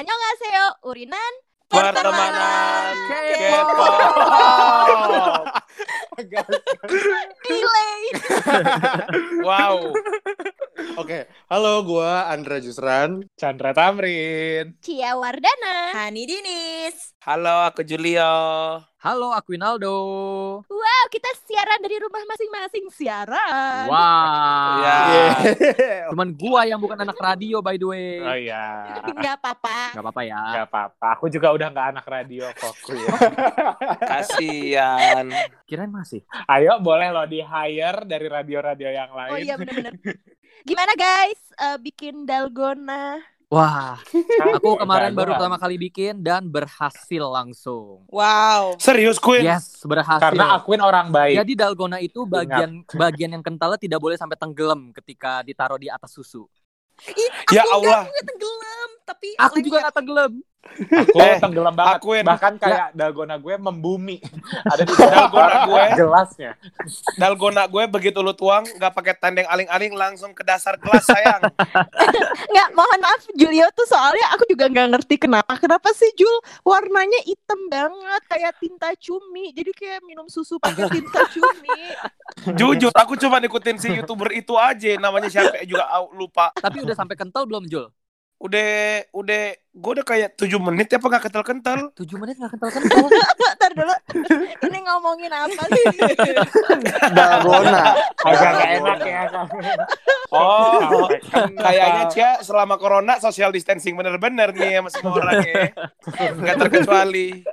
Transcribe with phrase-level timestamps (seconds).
[0.00, 1.32] Annyeonghaseyo, Urinan
[1.68, 2.96] Pertemanan.
[3.36, 3.68] K-pop.
[7.44, 8.00] Delay.
[9.44, 9.92] Wow.
[10.96, 13.20] Oke, halo gua Andra Jusran.
[13.36, 14.72] Chandra Tamrin.
[14.80, 15.92] Cia Wardana.
[15.92, 17.12] Hani Dinis.
[17.20, 18.32] Halo, aku Julio.
[19.00, 19.96] Halo, aku Winaldo.
[20.64, 23.88] Wow, kita siaran dari rumah masing-masing siaran.
[23.92, 24.76] Wah.
[24.80, 24.96] Ya.
[25.08, 26.08] Yeah.
[26.12, 28.24] Cuman gua yang bukan anak radio by the way.
[28.24, 29.00] Oh iya.
[29.04, 29.96] Nggak apa-apa.
[29.96, 30.40] Gak apa-apa ya.
[30.40, 31.06] Gak apa-apa.
[31.16, 32.76] Aku juga udah gak anak radio kok.
[32.88, 33.08] ya.
[34.00, 35.28] Kasian.
[35.68, 36.24] Kirain masih.
[36.48, 39.32] Ayo boleh lo di hire dari radio-radio yang lain.
[39.32, 39.92] Oh iya bener-bener.
[40.62, 43.20] Gimana guys, Eh, bikin dalgona?
[43.52, 44.00] Wah,
[44.54, 48.06] aku kemarin baru pertama kali bikin dan berhasil langsung.
[48.08, 48.80] Wow.
[48.80, 49.44] Serius, Queen?
[49.44, 50.24] Yes, berhasil.
[50.24, 51.36] Karena akuin orang baik.
[51.36, 56.14] Jadi dalgona itu bagian bagian yang kentalnya tidak boleh sampai tenggelam ketika ditaruh di atas
[56.14, 56.48] susu.
[57.02, 58.06] Ih, Ya aku Allah.
[58.06, 60.32] nggak tenggelam, tapi Aku juga ya- nggak tenggelam.
[60.60, 61.98] Aku Eh, tenggelam banget.
[61.98, 62.24] akuin.
[62.24, 64.20] Bahkan kayak dalgona gue membumi.
[64.72, 65.82] Ada di Dalgona gue.
[66.04, 66.52] gelasnya.
[67.16, 71.40] Dalgona gue begitu lu tuang, nggak pakai tandeng aling-aling langsung ke dasar gelas sayang.
[72.50, 75.54] Nggak, mohon maaf Julio tuh soalnya aku juga nggak ngerti kenapa.
[75.56, 79.52] Kenapa sih Jul warnanya hitam banget kayak tinta cumi.
[79.52, 81.78] Jadi kayak minum susu pakai tinta cumi.
[82.52, 84.96] Jujur, aku cuma ikutin si youtuber itu aja.
[84.96, 86.50] Namanya siapa juga lupa.
[86.52, 87.86] Tapi udah sampai kental belum, Jul?
[88.40, 91.92] Udah, udah, gue udah kayak 7 menit ya apa nggak kental-kental.
[91.92, 93.04] 7 menit nggak kental-kental.
[93.60, 93.94] Ntar dulu.
[94.64, 95.84] Ini ngomongin apa sih?
[97.20, 98.00] Dalgona.
[98.24, 99.22] Agak gak enak ya.
[100.32, 101.52] Oh, Kental.
[101.60, 105.64] kayaknya Cia selama corona social distancing bener-bener nih sama semua orang ya.
[106.32, 107.44] Nggak terkecuali.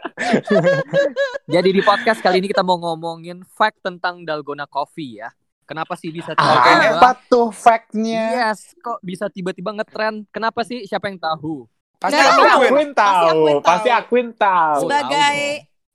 [1.52, 5.36] Jadi di podcast kali ini kita mau ngomongin fact tentang dalgona coffee ya.
[5.68, 6.96] Kenapa sih bisa Ah, tiba-tiba?
[6.96, 8.23] Apa tuh fact-nya?
[8.50, 10.23] Yes, kok bisa tiba-tiba ngetren?
[10.32, 10.88] Kenapa sih?
[10.88, 11.68] Siapa yang tahu?
[12.00, 13.42] Pasti aku akuin tahu.
[13.60, 14.82] Pasti akuin tahu.
[14.88, 15.36] sebagai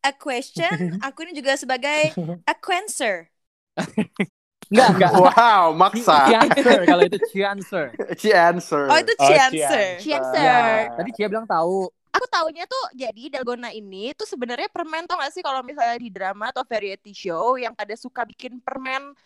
[0.03, 0.75] a question,
[1.06, 2.12] aku ini juga sebagai
[2.45, 3.33] a quencer.
[4.72, 5.12] Enggak, enggak.
[5.16, 6.33] Wow, maksa.
[6.60, 7.93] Kalau itu chancer.
[8.16, 8.89] She answer.
[8.89, 10.00] Oh itu Oh, chancer.
[10.00, 10.93] Chancer.
[10.97, 11.89] Tadi Cia bilang tahu.
[12.12, 16.12] Aku taunya tuh jadi dalgona ini tuh sebenarnya permen tau gak sih kalau misalnya di
[16.12, 19.16] drama atau variety show yang pada suka bikin permen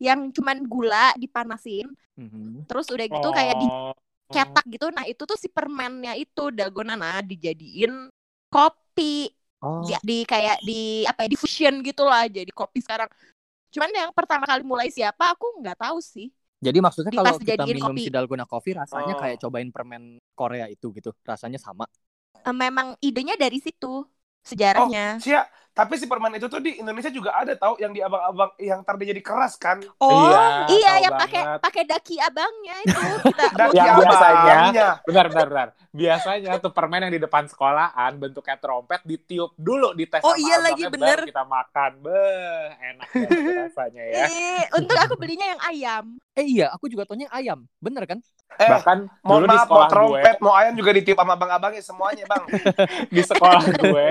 [0.00, 2.64] yang cuman gula dipanasin Mhm.
[2.66, 3.92] terus udah gitu kayak di Oh.
[4.28, 8.08] cetak gitu nah itu tuh si permennya itu dalgona nah dijadiin
[8.48, 9.28] kopi
[9.60, 9.84] Oh.
[9.84, 13.08] di, di kayak di apa ya di fusion gitu lah jadi kopi sekarang
[13.70, 17.88] cuman yang pertama kali mulai siapa aku nggak tahu sih Jadi maksudnya kalau kita minum
[17.88, 18.04] kopi.
[18.04, 19.20] si dalgona coffee rasanya Oh.
[19.20, 21.16] kayak cobain permen Korea itu gitu.
[21.24, 21.88] Rasanya sama.
[22.36, 24.04] Eh, memang idenya dari situ
[24.44, 28.50] sejarahnya Cia, tapi si permen itu tuh di Indonesia juga ada tahu yang di abang-abang
[28.58, 29.78] yang ntar dia jadi keras kan.
[29.96, 30.10] Oh,
[30.68, 33.00] iya tahu yang pakai pakai daki abangnya itu
[33.30, 34.52] kita Yang biasanya.
[34.56, 34.88] abangnya.
[35.06, 35.68] Benar, benar, benar.
[35.90, 40.58] Biasanya tuh permen yang di depan sekolahan bentuknya trompet ditiup dulu di tes Oh, iya
[40.58, 41.18] lagi, baru bener.
[41.26, 41.90] kita makan.
[41.98, 44.24] Beh, enak banget rasanya ya.
[44.26, 47.66] Eh, untuk aku belinya yang ayam Eh iya, aku juga taunya ayam.
[47.78, 48.22] Bener kan?
[48.60, 51.32] Eh, Bahkan mohon dulu di maaf, mau sekolah gue, trompet, mau ayam juga ditiup sama
[51.32, 52.44] abang-abangnya semuanya, Bang.
[53.14, 54.08] di sekolah gue,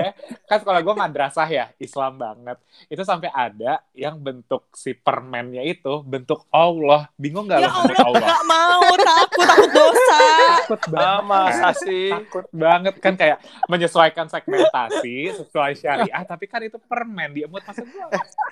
[0.50, 2.58] kan sekolah gue madrasah ya, Islam banget.
[2.90, 7.06] Itu sampai ada yang bentuk si permennya itu bentuk Allah.
[7.14, 8.30] Bingung nggak ya lo bentuk Allah, Allah?
[8.34, 10.18] gak mau, takut, takut dosa.
[10.66, 11.28] Takut banget.
[11.30, 12.08] masa sih?
[12.10, 13.38] Takut banget kan kayak
[13.70, 18.04] menyesuaikan segmentasi sesuai syariah, tapi kan itu permen dia emut masa gue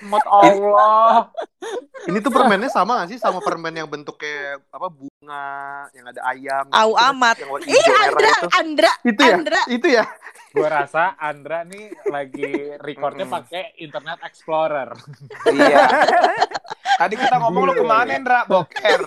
[0.07, 1.27] emut Allah.
[2.07, 4.87] Ini tuh permennya sama gak sih sama permen yang bentuknya apa
[5.19, 6.65] bunga, yang ada ayam.
[6.71, 7.37] Au gitu, amat.
[7.43, 8.49] Yang warna merah Andra itu.
[8.55, 9.35] Andra Itu ya?
[9.35, 10.05] Andra Itu ya?
[10.49, 13.37] Gue rasa Andra nih lagi recordnya Mm-mm.
[13.43, 14.95] pakai Internet Explorer.
[15.51, 15.85] Iya.
[17.03, 18.47] Tadi kita ngomong lu ke mana, Ndra?
[18.47, 19.01] Boker.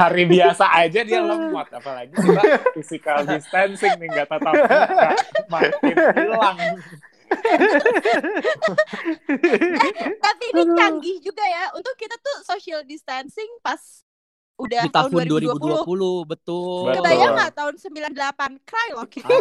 [0.00, 2.42] Hari biasa aja dia lemot, apalagi kita
[2.76, 5.16] physical distancing nih nggak tatap muka,
[5.48, 6.58] makin hilang.
[10.24, 11.72] tapi ini canggih juga ya.
[11.72, 14.03] Untuk kita tuh social distancing pas
[14.54, 16.94] udah Di tahun 2020, 2020, betul.
[16.94, 19.34] Kebayang nggak tahun 98 cry loh kita.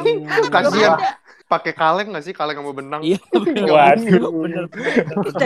[0.50, 1.12] Kan ada.
[1.44, 2.34] Pakai kaleng gak sih?
[2.34, 3.02] Kaleng sama benang.
[3.06, 3.22] Iya.
[3.70, 4.32] Waduh.
[4.42, 4.66] bener.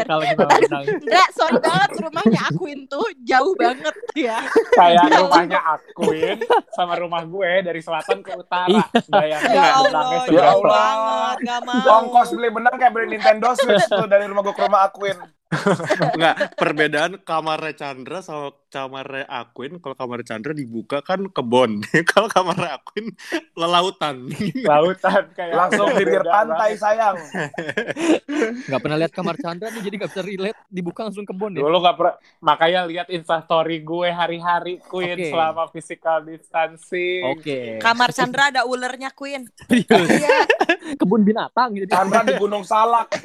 [0.08, 0.84] Kalau kita menang.
[0.88, 4.40] Andra sorry banget rumahnya akuin tuh jauh banget ya
[4.72, 6.38] Kayak Ya rumahnya Akuin
[6.72, 8.72] sama rumah gue dari selatan ke utara.
[8.72, 8.86] Iya.
[9.12, 11.84] Bayangin Ya Allah, jauh banget, gak mau.
[12.08, 15.18] Ongkos beli benang kayak beli Nintendo Switch tuh dari rumah gua ke rumah Akuin.
[16.16, 19.80] Enggak, perbedaan kamarnya Chandra sama kamarnya Aquin.
[19.80, 21.80] Kalau kamar Chandra dibuka kan kebon.
[22.12, 23.16] Kalau kamarnya Aquin
[23.56, 24.28] lelautan.
[24.68, 27.16] Lautan kayak Langsung bibir pantai sayang.
[28.68, 30.60] Nggak pernah lihat kamar Chandra nih, jadi nggak bisa relate.
[30.68, 31.64] Dibuka langsung kebun ya.
[31.64, 35.32] Dulu gak pernah, makanya lihat instastory gue hari-hari Queen Oke.
[35.32, 37.24] selama physical distancing.
[37.24, 37.80] Oke.
[37.80, 39.48] Kamar Chandra ada ulernya Queen.
[39.72, 40.44] Iya.
[41.00, 41.88] Kebun binatang gitu.
[41.88, 43.16] Chandra di Gunung Salak.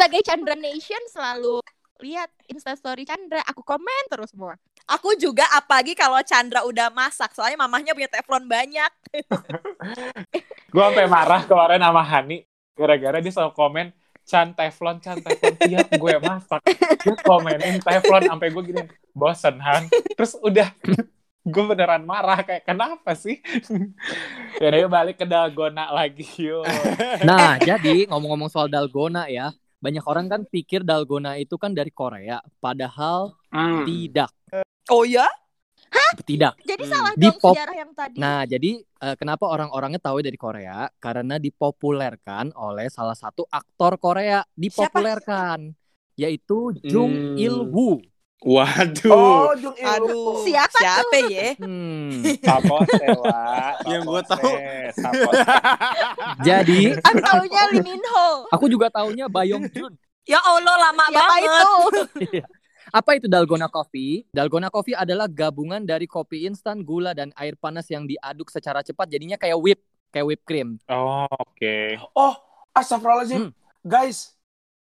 [0.00, 1.60] Sebagai Chandra Nation selalu
[2.00, 4.56] lihat instastory Chandra, aku komen terus semua.
[4.88, 8.88] Aku juga apalagi kalau Chandra udah masak, soalnya mamahnya punya teflon banyak.
[10.72, 13.86] Gue sampai marah kemarin sama Hani gara-gara dia selalu komen
[14.24, 16.64] Chan teflon, Chan teflon tiap gue masak.
[17.04, 18.82] Dia komenin teflon sampai gue gini,
[19.12, 19.84] bosen Han.
[20.16, 20.72] Terus udah
[21.44, 23.36] gue beneran marah kayak kenapa sih?
[24.64, 26.64] ya yuk balik ke dalgona lagi yuk.
[27.20, 32.38] Nah, jadi ngomong-ngomong soal dalgona ya, banyak orang kan pikir dalgona itu kan dari Korea,
[32.60, 33.82] padahal Hmm.
[33.82, 34.30] tidak,
[34.86, 35.26] Oh ya?
[36.22, 36.58] tidak.
[36.62, 36.92] Jadi Hmm.
[36.92, 38.16] salah Di dong pop- sejarah yang tadi.
[38.20, 40.92] Nah, jadi eh, kenapa orang-orangnya tahu dari Korea?
[41.00, 45.72] Karena dipopulerkan oleh salah satu aktor Korea, dipopulerkan
[46.14, 47.40] yaitu Jung Hmm.
[47.40, 48.04] Il Woo.
[48.40, 49.12] Waduh.
[49.12, 50.40] Oh, Jung Il Aduh.
[50.48, 51.52] Siapa Siapa ya?
[51.60, 52.24] Hmm.
[52.48, 53.76] Sapose lah.
[53.84, 54.52] Yang gue tahu.
[56.48, 58.48] Jadi Aku taunya Lee Min Ho.
[58.48, 59.92] aku juga taunya Bayong Jun.
[60.24, 61.44] Ya Allah lama Siapa banget.
[61.44, 62.42] itu?
[62.96, 64.26] Apa itu dalgona coffee?
[64.34, 69.06] Dalgona coffee adalah gabungan dari kopi instan, gula dan air panas yang diaduk secara cepat
[69.06, 70.74] jadinya kayak whip, kayak whipped cream.
[70.90, 71.76] Oh, oke.
[72.18, 72.34] Oh,
[72.74, 73.40] astagfirullahaladzim.
[73.46, 73.52] Hmm.
[73.86, 74.34] Guys,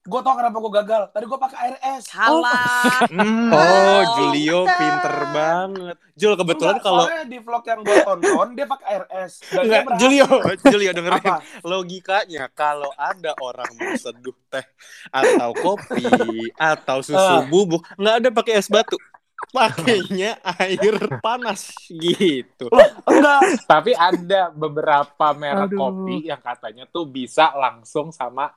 [0.06, 1.02] gue tau kenapa gue gagal.
[1.10, 2.02] Tadi gue pakai air es.
[2.06, 3.02] Salah.
[3.08, 4.78] Hmm, Oh, oh, Julio pinter.
[4.78, 5.96] pinter banget.
[6.14, 9.32] Jul kebetulan Enggak, kalau di vlog yang gue tonton, dia pakai air es.
[9.44, 9.98] Dan dia Enggak.
[9.98, 10.26] Julio,
[10.72, 11.22] Julio dengerin.
[11.22, 11.36] Apa?
[11.60, 14.64] Logikanya kalau ada orang mau seduh teh
[15.08, 16.06] atau kopi
[16.54, 17.44] atau susu Ah.
[17.44, 18.96] bubuk, nggak ada pakai es batu.
[19.52, 22.66] Pakainya air panas gitu.
[23.04, 23.40] Enggak.
[23.64, 25.78] Tapi ada beberapa merek Aduh.
[25.78, 28.48] kopi yang katanya tuh bisa langsung sama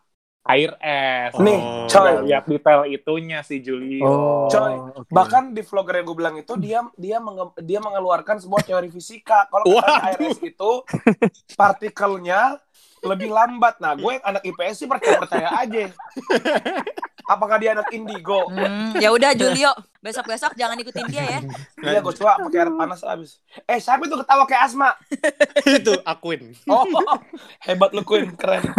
[0.41, 1.35] air es.
[1.35, 1.85] Nih, Oh.
[1.85, 2.13] coy.
[2.25, 4.47] Lihat detail itunya si Julio.
[4.47, 5.09] Coy, oke.
[5.09, 9.45] Bahkan di vlogger yang gue bilang itu dia dia menge- dia mengeluarkan sebuah teori fisika.
[9.45, 9.65] Kalau
[10.07, 10.71] air es itu
[11.53, 12.57] partikelnya
[13.03, 13.79] lebih lambat.
[13.79, 15.91] Nah, gue anak IPS sih percaya percaya aja.
[17.29, 18.49] Apakah dia anak indigo?
[18.49, 19.69] Hmm, ya udah Julio,
[20.01, 21.39] besok-besok jangan ikutin dia ya.
[21.77, 23.37] Iya, gue coba pakai air panas abis.
[23.69, 24.97] Eh, siapa itu ketawa kayak Asma?
[25.77, 26.57] itu akuin.
[26.65, 26.89] Oh,
[27.61, 28.65] hebat lu Queen, keren.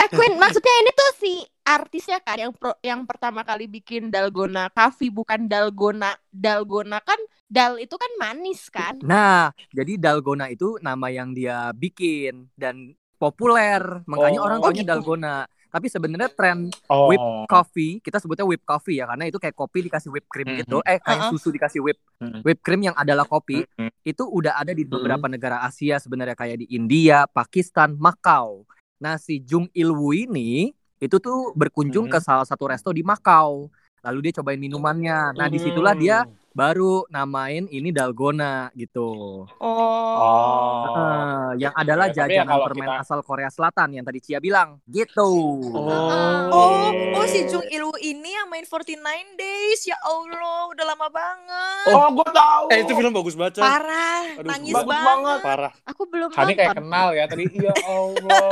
[0.00, 4.72] Eh Queen, maksudnya ini tuh si artisnya kan yang pro- yang pertama kali bikin dalgona
[4.72, 6.16] coffee bukan dalgona.
[6.32, 9.00] Dalgona kan dal itu kan manis kan?
[9.00, 14.84] Nah, jadi dalgona itu nama yang dia bikin dan populer, makanya Oh, orang oh taunya
[14.84, 14.92] gitu.
[14.94, 15.36] dalgona.
[15.68, 17.12] Tapi sebenarnya tren Oh.
[17.12, 20.58] whip coffee, kita sebutnya whip coffee ya, karena itu kayak kopi dikasih whipped cream Mhm.
[20.64, 21.32] gitu, eh kayak Uh-uh.
[21.36, 22.40] susu dikasih whip Mhm.
[22.40, 23.90] whipped cream yang adalah kopi, Mhm.
[24.00, 28.64] itu udah ada di beberapa negara Asia sebenarnya kayak di India, Pakistan, Makau.
[28.98, 32.12] Nah, si Jung Il Woo ini itu tuh berkunjung Mhm.
[32.16, 33.68] ke salah satu resto di Makau.
[34.08, 35.36] Lalu dia cobain minumannya.
[35.36, 36.24] Nah, di situlah dia
[36.58, 39.46] baru namain ini dalgona gitu.
[39.54, 40.18] Oh.
[40.18, 41.54] Oh.
[41.54, 44.82] Yang adalah Ya, ya jajanan kalau permen kita- asal Korea Selatan yang tadi Cia bilang.
[44.84, 45.30] Gitu.
[45.70, 48.98] Oh, oh si Jung Ilwoo ini yang main 49
[49.34, 49.86] Days.
[49.86, 51.86] Ya Allah, udah lama banget.
[51.88, 52.64] Oh, gue tahu.
[52.68, 53.62] Eh itu film bagus banget.
[53.62, 55.06] Parah, Aduh, nangis bagus banget.
[55.06, 55.40] banget.
[55.40, 55.72] Parah.
[55.86, 57.44] Aku belum Hani kayak kenal ya tadi.
[57.54, 58.48] Ya Allah.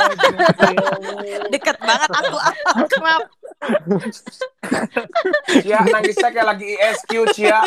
[1.52, 2.37] Deket banget aku
[2.87, 3.23] akrab.
[5.64, 7.61] Cia nangisnya kayak lagi ISQ, Cia.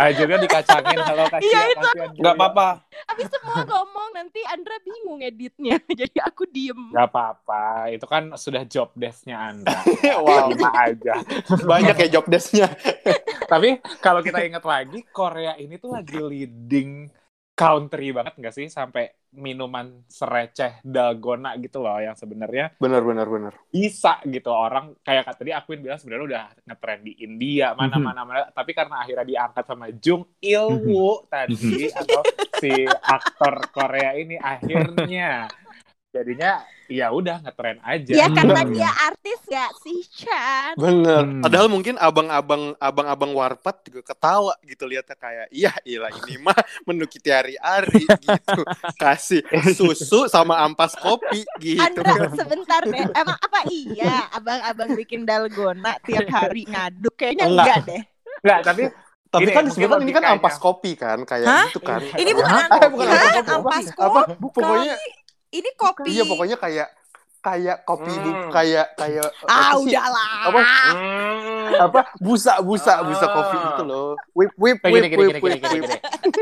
[0.00, 2.32] Ah, juga dikacangin halo Kak Iya, Cia, Nggak Julio.
[2.32, 2.68] apa-apa.
[3.12, 5.76] Habis semua ngomong nanti Andra bingung editnya.
[6.00, 6.96] Jadi aku diem.
[6.96, 9.76] Gak apa-apa, itu kan sudah job desk-nya Anda.
[10.24, 11.20] wow, aja.
[11.68, 12.72] banyak ya job desk-nya.
[13.44, 17.19] Tapi kalau kita ingat lagi, Korea ini tuh lagi leading
[17.60, 18.66] country banget nggak sih?
[18.72, 23.52] Sampai minuman sereceh dalgona gitu loh yang sebenarnya Benar, benar, benar.
[23.68, 24.48] bisa gitu.
[24.50, 29.04] Orang kayak tadi Akuin bilang sebenarnya udah ngetren di India mana mana mana tapi karena
[29.04, 32.24] akhirnya diangkat sama Jung Il Woo tadi atau
[32.58, 35.46] si aktor Korea ini akhirnya
[36.10, 36.58] jadinya
[36.90, 38.74] ya udah ngetren aja Ya karena Hmm.
[38.74, 40.74] dia artis gak sih Chan?
[40.74, 41.22] Bener.
[41.22, 41.38] Hmm.
[41.40, 47.06] Padahal mungkin abang-abang abang-abang warpat juga ketawa gitu lihatnya kayak iya ilah ini mah menu
[47.06, 48.60] kita hari-hari gitu.
[49.02, 51.78] Kasih susu sama ampas kopi gitu.
[51.78, 53.06] Andra sebentar deh.
[53.06, 57.14] Emang apa iya abang-abang bikin dalgona tiap hari ngaduk?
[57.14, 57.64] Kayaknya Enggak.
[57.64, 58.02] enggak deh.
[58.40, 58.84] nggak tapi
[59.30, 61.70] Tapi Ini kan mungkin sebenarnya ini kan ampas kopi kan kayak Hah?
[61.70, 62.02] gitu kan.
[62.02, 62.66] Ini bukan Hah?
[62.66, 63.46] ampas Eh, bukan ampas kopi.
[63.46, 64.20] ampas Apa?
[64.26, 64.34] kopi.
[64.50, 64.94] Pokoknya
[65.50, 66.08] Ini kopi.
[66.08, 66.88] iya pokoknya kayak
[67.40, 68.50] kayak kopi bu Hmm.
[68.50, 69.88] kayak kayak Ah, apa sih?
[69.88, 70.30] udahlah.
[70.44, 71.72] apa Hmm.
[71.80, 73.32] apa busa busa busa Ah.
[73.32, 75.88] kopi gitu loh whip whip whip gini, whip gini, whip, gini.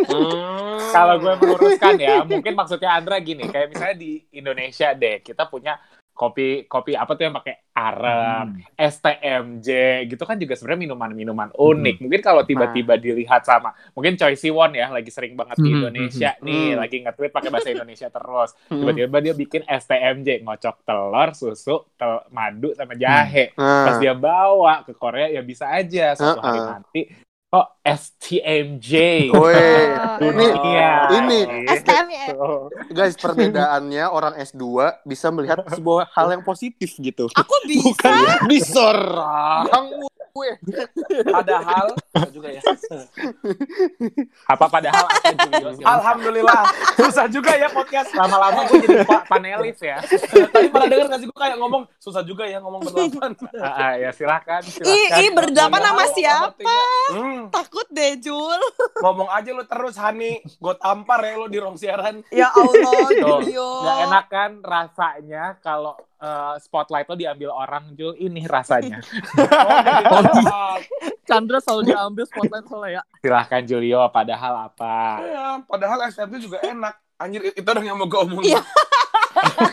[0.04, 0.76] Hmm.
[0.88, 5.76] Kalau gue meluruskan ya, mungkin maksudnya Andra gini, kayak misalnya di Indonesia deh, kita punya
[6.18, 9.68] kopi kopi apa tuh yang pakai arem, STMJ
[10.10, 12.02] gitu kan juga sebenarnya minuman-minuman unik.
[12.02, 16.34] Mungkin kalau tiba-tiba dilihat sama mungkin Choi Siwon ya lagi sering banget di Hmm, Indonesia
[16.42, 16.78] nih, hmm.
[16.82, 18.50] lagi nge-tweet pakai bahasa Indonesia terus.
[18.66, 18.82] Hmm.
[18.82, 23.54] Tiba-tiba dia bikin STMJ, ngocok telur, susu, tel madu sama jahe.
[23.54, 26.70] Nah, Pas dia bawa ke Korea ya bisa aja suatu hari Uh-uh.
[26.74, 28.92] nanti kok STMJ.
[29.32, 29.56] Woi,
[29.96, 30.92] Oh, ini Iya.
[31.16, 32.24] ini STM ya.
[32.30, 32.68] Tuh.
[32.90, 34.60] guys perbedaannya orang S2
[35.02, 37.32] bisa melihat sebuah hal yang positif gitu.
[37.32, 37.88] Aku bisa.
[38.04, 39.64] Bukan diserang
[40.38, 40.50] gue.
[41.26, 41.86] Padahal
[42.30, 42.62] juga ya.
[44.46, 45.34] Apa padahal apa?
[45.82, 46.62] Alhamdulillah.
[46.94, 48.14] Susah juga ya podcast.
[48.14, 49.98] Lama-lama gue jadi pa- panelis ya.
[50.48, 53.30] Tadi pada denger gak sih gue kayak ngomong susah juga ya ngomong berdelapan.
[53.58, 55.18] Ah, ah, ya silakan, Ih, silakan.
[55.18, 56.76] ih berdelapan sama siapa?
[57.10, 58.60] Hmm, Takut deh, Jul.
[58.98, 60.38] ngomong aja lu terus Hani.
[60.56, 62.22] Gue tampar ya lu di ruang siaran.
[62.30, 63.68] Ya Allah, Julio.
[63.82, 69.00] Gak enak kan rasanya kalau eh, spotlight lo diambil orang Jul ini rasanya.
[70.08, 70.20] Oh,
[71.28, 73.02] Chandra selalu diambil spotlight soalnya ya.
[73.20, 74.96] Silahkan Julio, padahal apa?
[75.20, 76.94] Ya, padahal SMP juga enak.
[77.18, 78.56] Anjir, itu dong yang mau gue omongin.
[78.56, 78.60] Iya.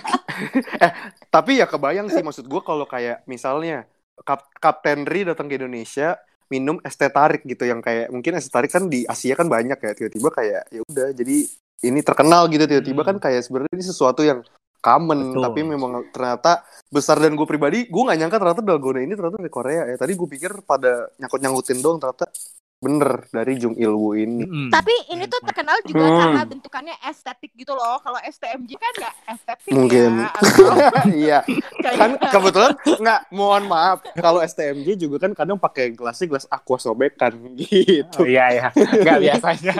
[1.29, 3.87] Tapi ya kebayang sih maksud gue kalau kayak misalnya
[4.23, 6.15] Kap Kapten Ri datang ke Indonesia
[6.47, 9.49] minum es teh tarik gitu yang kayak mungkin es teh tarik kan di Asia kan
[9.49, 11.37] banyak ya tiba-tiba kayak ya udah jadi
[11.83, 13.09] ini terkenal gitu tiba-tiba Hmm.
[13.15, 14.39] kan kayak sebenarnya ini sesuatu yang
[14.85, 15.41] common Betul.
[15.41, 16.61] tapi memang ternyata
[16.93, 20.13] besar dan gue pribadi gue nggak nyangka ternyata dalgona ini ternyata dari Korea ya tadi
[20.13, 22.29] gue pikir pada nyangkut nyangkutin dong ternyata
[22.85, 24.69] bener dari Jung Ilwoo ini Mm-mm.
[24.69, 26.19] Tapi ini tuh terkenal juga Hmm.
[26.19, 27.97] karena bentukannya estetik gitu loh.
[27.97, 30.11] Kalau STMJ kan nggak estetik Mungkin.
[30.15, 30.29] ya.
[30.29, 30.69] Atau
[31.17, 31.39] iya
[31.81, 37.33] kan kebetulan nggak mohon maaf kalau STMJ juga kan kadang pakai gelasnya gelas aqua sobekan
[37.59, 39.73] gitu Oh, iya ya, nggak biasanya.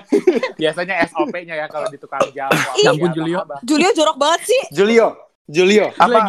[0.55, 2.57] biasanya SOP-nya ya kalau di tukang jamu.
[2.75, 3.39] Ya Julio.
[3.61, 4.61] Julio jorok banget sih.
[4.71, 5.13] Julio
[5.45, 6.25] Julio Apa?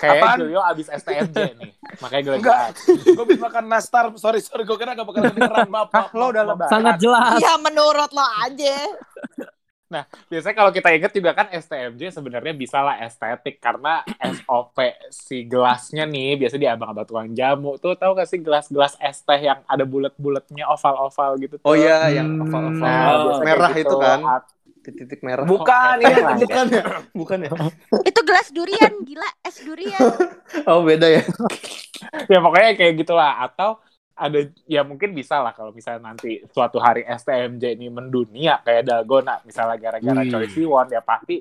[0.00, 0.36] Kayak Apaan?
[0.40, 2.66] Julio abis STMJ nih, makanya gue Enggak.
[3.16, 4.04] Gue bisa makan nastar.
[4.16, 4.64] Sorry, sorry.
[4.64, 5.68] Gue kira gak bakal kedengeran.
[5.68, 6.72] Maaf, maaf, lo udah lebaran?
[6.72, 7.36] Sangat jelas.
[7.36, 8.76] Ya menurut lo aja.
[10.24, 14.78] Biasanya kalau kita inget juga kan STMJ sebenarnya bisa lah estetik karena SOP
[15.10, 19.40] si gelasnya nih biasa di abang-abang tukang jamu tuh tahu gak sih gelas-gelas es teh
[19.42, 21.66] yang ada bulat-bulatnya oval-oval gitu tuh.
[21.66, 22.46] oh iya yang Hmm.
[22.46, 23.96] oval-oval Nah, biasanya merah kayak itu gitu.
[23.98, 24.18] kan
[24.80, 25.44] titik-titik merah.
[25.44, 26.84] Bukan, Oh, lah, bukan ya.
[27.20, 27.50] Bukan ya.
[28.04, 30.00] Itu gelas durian gila es durian.
[30.70, 31.22] oh beda ya.
[32.26, 33.44] Ya pokoknya kayak gitulah.
[33.44, 33.78] Atau
[34.16, 39.40] ada ya mungkin bisa lah kalau misalnya nanti suatu hari STMJ ini mendunia kayak Dalgona.
[39.44, 40.30] Misalnya gara-gara Wih.
[40.32, 41.40] Choi Siwon ya pasti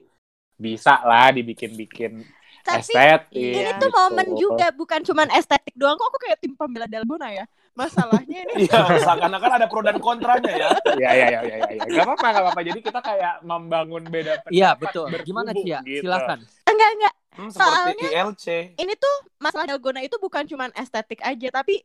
[0.60, 3.36] bisa lah dibikin-bikin Tapi estetik.
[3.36, 3.80] ini gitu.
[3.80, 7.46] tuh momen juga bukan cuman estetik doang kok aku kayak tim pembela Dalgona ya.
[7.72, 10.70] Masalahnya ini Iya, seakan-akan ada pro dan kontranya ya.
[11.00, 11.82] Iya iya iya iya iya.
[11.86, 12.62] Gak apa-apa gak apa-apa.
[12.62, 15.08] Jadi kita kayak membangun beda Iya pendapat betul.
[15.24, 15.80] Gimana berkubu Cia?
[15.82, 16.04] gitu.
[16.04, 16.38] Silakan.
[16.66, 18.46] enggak enggak Hmm, seperti Soalnya- ILC.
[18.76, 21.80] ini tuh masalah Dalgona itu bukan cuman estetik aja tapi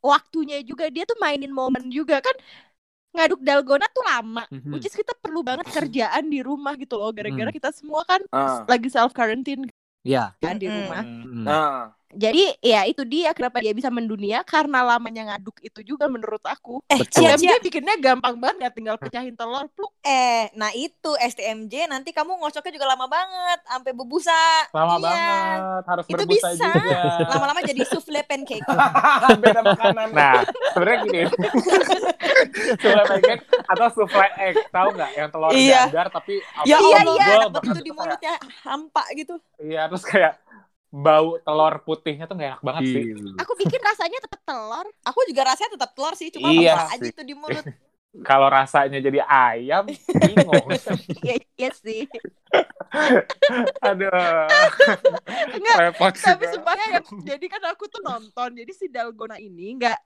[0.00, 2.32] waktunya juga dia tuh mainin momen juga kan
[3.12, 4.46] ngaduk Dalgona tuh lama.
[4.48, 4.70] Mhm.
[4.70, 7.54] Which is kita perlu banget kerjaan di rumah gitu loh gara-gara Hmm.
[7.54, 8.62] kita semua kan Ah.
[8.64, 9.66] lagi self quarantine
[10.00, 10.32] Ya.
[10.40, 11.04] kan di rumah.
[11.04, 11.44] Mm.
[11.44, 16.42] Nah, Jadi ya itu dia kenapa dia bisa mendunia karena lamanya ngaduk itu juga menurut
[16.42, 16.82] aku.
[16.86, 17.22] Eh, Betul.
[17.22, 17.46] Cia, Dan Cia.
[17.46, 19.94] dia bikinnya gampang banget ya tinggal pecahin telur pluk.
[20.02, 24.42] Eh, nah itu STMJ nanti kamu ngocoknya juga lama banget sampai berbusa.
[24.70, 25.06] Lama Iya.
[25.06, 26.66] banget harus Itu berbusa bisa.
[26.68, 26.98] juga.
[27.30, 28.66] Lama-lama jadi souffle pancake.
[29.42, 30.08] beda makanan.
[30.10, 31.20] Nah, sebenarnya gini.
[32.74, 35.10] souffle pancake atau souffle egg, tahu nggak?
[35.14, 35.82] Yang telur Iya.
[35.86, 39.34] dadar tapi ya Iya, iya, bakal di kayak- mulutnya hampa gitu.
[39.56, 40.32] Iya, terus kayak
[40.90, 43.04] bau telur putihnya tuh gak enak banget sih.
[43.38, 44.86] Aku bikin rasanya tetap telur.
[45.06, 47.14] Aku juga rasanya tetap telur sih, cuma Iya hampa aja sih.
[47.14, 47.62] tuh di mulut.
[48.26, 50.66] Kalau rasanya jadi ayam, bingung.
[51.22, 52.10] Iya iya sih.
[53.86, 54.10] Aduh.
[55.54, 57.00] Enggak, Repot Tapi sebenarnya ya,
[57.34, 58.50] jadi kan aku tuh nonton.
[58.58, 59.98] Jadi si Dalgona ini nggak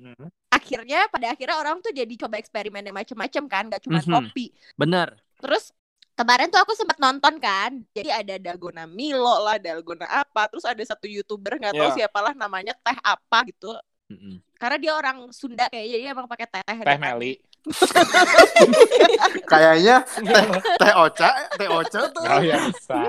[0.00, 0.32] Hmm.
[0.48, 4.08] akhirnya pada akhirnya orang tuh jadi coba eksperimen yang macam-macam kan, nggak cuma Mhm.
[4.08, 4.48] kopi.
[4.80, 5.12] Benar.
[5.36, 5.76] Terus
[6.12, 7.82] kemarin tuh aku sempat nonton kan.
[7.90, 10.46] Jadi ada Dalgona Milo lah, Dalgona apa.
[10.46, 11.96] Terus ada satu youtuber nggak tahu Iya.
[12.04, 13.72] siapalah namanya teh apa gitu.
[14.10, 14.42] Mm-mm.
[14.54, 17.38] Karena dia orang Sunda kayaknya jadi emang pakai teh Teh Meli.
[19.46, 20.44] kayaknya teh
[20.80, 23.00] teh oca teh oca tuh Oh ya bisa.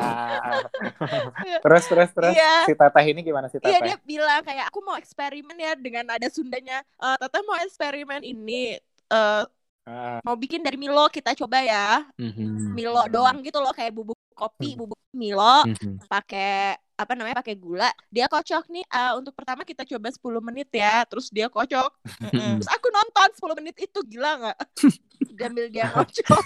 [1.63, 2.33] terus terus terus.
[2.35, 2.53] Iya.
[2.67, 3.87] Si teteh ini gimana si Iya teteh?
[3.87, 6.83] dia bilang kayak aku mau eksperimen ya dengan ada Sundanya.
[6.97, 8.77] Eh Teteh mau eksperimen ini.
[9.11, 9.43] eh
[9.81, 12.05] Ah, Mau bikin dari Milo kita coba ya.
[12.13, 12.71] Mhm.
[12.71, 16.05] Milo doang gitu loh kayak bubuk kopi, bubuk Milo Mhm.
[16.05, 17.89] pakai apa namanya pakai gula.
[18.07, 21.01] Dia kocok nih ah, untuk pertama kita coba 10 menit ya.
[21.09, 21.89] Terus dia kocok.
[22.29, 22.61] Mm-mm.
[22.61, 24.57] Terus aku nonton 10 menit itu gila nggak?
[25.41, 26.43] Sambil dia kocok.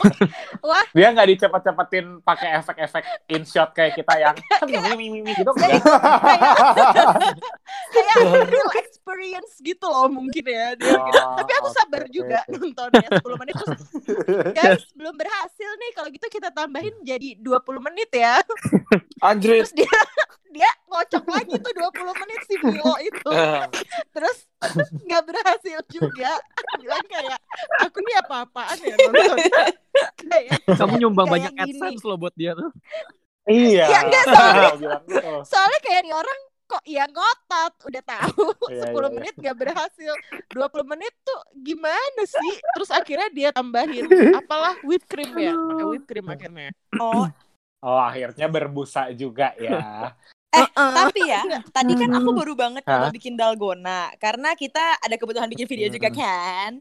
[0.64, 4.36] Wah, Dia nggak dicepet-cepetin pakai efek-efek in shot kayak kita yang
[5.36, 5.84] gitu enggak.
[7.92, 8.70] kayak real
[9.26, 11.20] experience gitu loh mungkin ya dia gitu.
[11.20, 12.12] Oh, Tapi aku sabar oke.
[12.14, 13.82] juga nontonnya 10 menit terus
[14.58, 18.38] guys belum berhasil nih kalau gitu kita tambahin jadi 20 menit ya.
[19.20, 19.66] Anjrit.
[19.66, 19.98] Terus dia
[20.54, 23.30] dia ngocok lagi tuh 20 menit si Milo itu.
[24.14, 24.38] Terus
[25.04, 26.32] nggak berhasil juga.
[26.78, 27.40] Bilang kayak
[27.82, 29.38] aku nih apa-apaan ya nonton.
[30.30, 31.64] kayak Kamu nyumbang Kayak banyak gini.
[31.74, 32.72] AdSense loh buat dia tuh.
[33.46, 33.86] Iya.
[33.86, 34.74] Ya, enggak, soalnya-
[35.06, 35.32] gitu.
[35.46, 39.10] soalnya kayak nih orang kok ya ngotot udah tahu Iya, 10 iya, iya.
[39.12, 40.14] menit gak berhasil
[40.50, 40.58] 20
[40.88, 44.06] menit tuh gimana sih terus akhirnya dia tambahin
[44.40, 47.30] apalah whipped cream ya pakai whipped cream akhirnya Oh,
[47.80, 50.10] Oh, akhirnya berbusa juga ya.
[50.50, 55.46] eh tapi ya, tadi kan aku baru banget coba bikin dalgona karena kita ada kebutuhan
[55.46, 56.18] bikin video juga Hmm.
[56.18, 56.72] kan.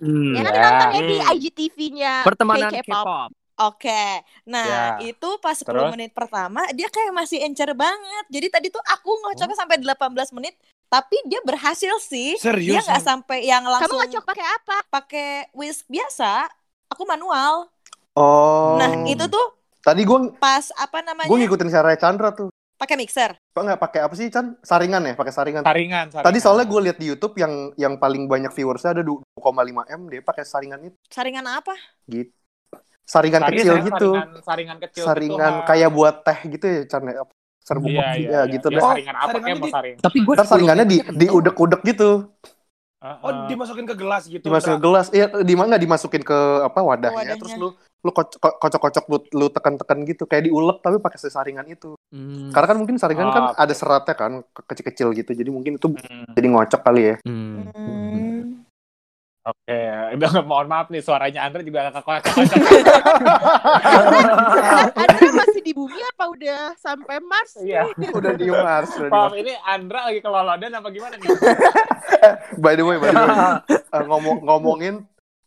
[0.00, 0.32] Hmm.
[0.32, 0.40] ya Iya.
[0.42, 1.30] nanti nontonnya di Hmm.
[1.30, 3.30] IGTV-nya Pertemanan K-pop.
[3.62, 5.12] Oke, nah Ya.
[5.12, 5.92] itu pas 10 Terus?
[5.92, 8.24] menit pertama dia kayak masih encer banget.
[8.28, 9.60] Jadi tadi tuh aku ngocoknya Oh.
[9.60, 12.40] sampai 18 menit, tapi dia berhasil sih.
[12.40, 12.72] Serius.
[12.72, 16.48] Dia nggak sampai yang kamu langsung ngocok pakai apa pakai whisk biasa.
[16.88, 17.68] Aku manual.
[18.12, 18.74] Oh.
[18.76, 19.46] Nah itu tuh
[19.80, 22.48] Tadi gue pas apa gue namanya ngikutin cara Chandra tuh.
[22.76, 23.36] pakai mixer.
[23.52, 24.56] Pak nggak pakai apa sih Chan?
[24.60, 25.60] Saringan ya, pakai saringan.
[25.60, 26.24] Saringan, saringan.
[26.24, 29.36] Tadi soalnya gue lihat di YouTube yang yang paling banyak viewersnya ada 2,5
[29.84, 31.76] m dia pakai saringan itu Saringan apa?
[32.08, 32.32] gitu.
[33.10, 34.08] Saringan Saringan, kecil ya, gitu.
[34.12, 35.66] Saringan, saringan kecil Saringan gitu.
[35.66, 37.24] kayak buat teh gitu ya Chan ya.
[37.60, 38.40] Serbuk Iya, iya, ya iya.
[38.48, 38.80] gitu Ya, deh.
[38.80, 39.96] Oh, saringan apa kayak mau di- saring.
[39.98, 42.10] Tapi gue saringannya di diudek-udek gitu.
[43.00, 43.16] Heeh.
[43.18, 44.44] Oh, dimasukin ke gelas gitu.
[44.44, 45.06] Dimasukin ke gelas.
[45.10, 47.36] Iya, di mana dimasukin ke apa wadahnya, wadahnya.
[47.36, 47.68] terus lu
[48.00, 51.96] lu koc- ko- kocok-kocok lu, lu tekan-tekan gitu kayak diulek tapi pakai saringan itu.
[52.08, 52.48] Hmm.
[52.48, 53.56] Karena kan mungkin saringan Oh, kan oke.
[53.58, 55.30] ada seratnya kan ke- kecil-kecil gitu.
[55.34, 56.32] Jadi mungkin itu Hmm.
[56.32, 57.16] jadi ngocok kali ya.
[57.22, 57.68] Hmm.
[57.68, 58.29] Hmm.
[59.40, 59.72] Oke,
[60.16, 62.28] udah mohon maaf nih suaranya Andre juga agak kocak
[64.94, 67.88] Andra masih di bumi apa udah sampai Mars Iya.
[68.10, 69.40] udah di Mars, udah di Maaf Mars.
[69.40, 71.28] ini Andra lagi kelolodan apa gimana nih?
[72.62, 73.32] By the way, by the way.
[73.72, 74.94] eh, ngomong ngomongin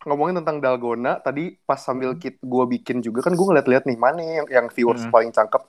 [0.04, 4.20] ngomongin tentang dalgona tadi pas sambil kit gue bikin juga kan gue ngeliat-liat nih mana
[4.20, 5.14] yang yang viewers Hmm.
[5.14, 5.62] paling cakep.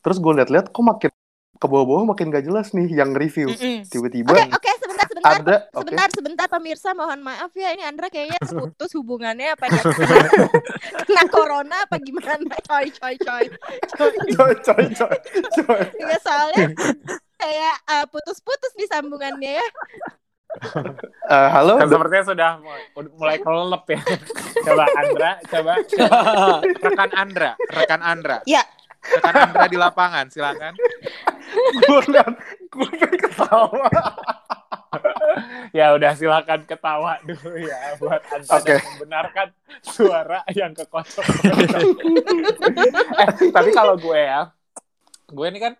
[0.00, 1.10] Terus gue liat-liat kok makin
[1.62, 3.54] ke bawah-bawah makin gak jelas nih yang review.
[3.86, 5.30] Tiba-tiba Oke, oke, sebentar, sebentar.
[5.38, 5.56] ada.
[5.70, 7.70] Sebentar, sebentar pemirsa, mohon maaf ya.
[7.70, 9.82] Ini Andra kayaknya putus hubungannya apa dia
[11.06, 12.42] kena corona apa gimana?
[12.66, 13.46] Coy, coy, coy.
[13.94, 14.10] coy.
[14.34, 15.16] Coy, coy, coy,
[15.62, 15.82] coy.
[16.02, 16.74] Ya, soalnya
[17.38, 19.66] kayak eh, putus-putus di sambungannya ya.
[21.30, 22.82] Eh, halo, Kan sepertinya sudah mulai,
[23.16, 24.00] mulai kelelep ya.
[24.66, 26.18] Coba Andra, coba, coba.
[26.82, 28.38] rekan Andra, rekan Andra.
[28.50, 28.66] Ya.
[29.02, 30.74] Rekan Andra di lapangan, silakan.
[31.82, 32.32] gue kan,
[32.70, 33.86] gue pengen ketawa.
[35.72, 38.76] Ya udah silakan ketawa dulu ya buat Anda Oke.
[38.76, 39.48] yang membenarkan
[39.82, 41.26] suara yang kekocok.
[43.18, 44.52] eh, tapi kalau gue ya,
[45.32, 45.72] gue ini kan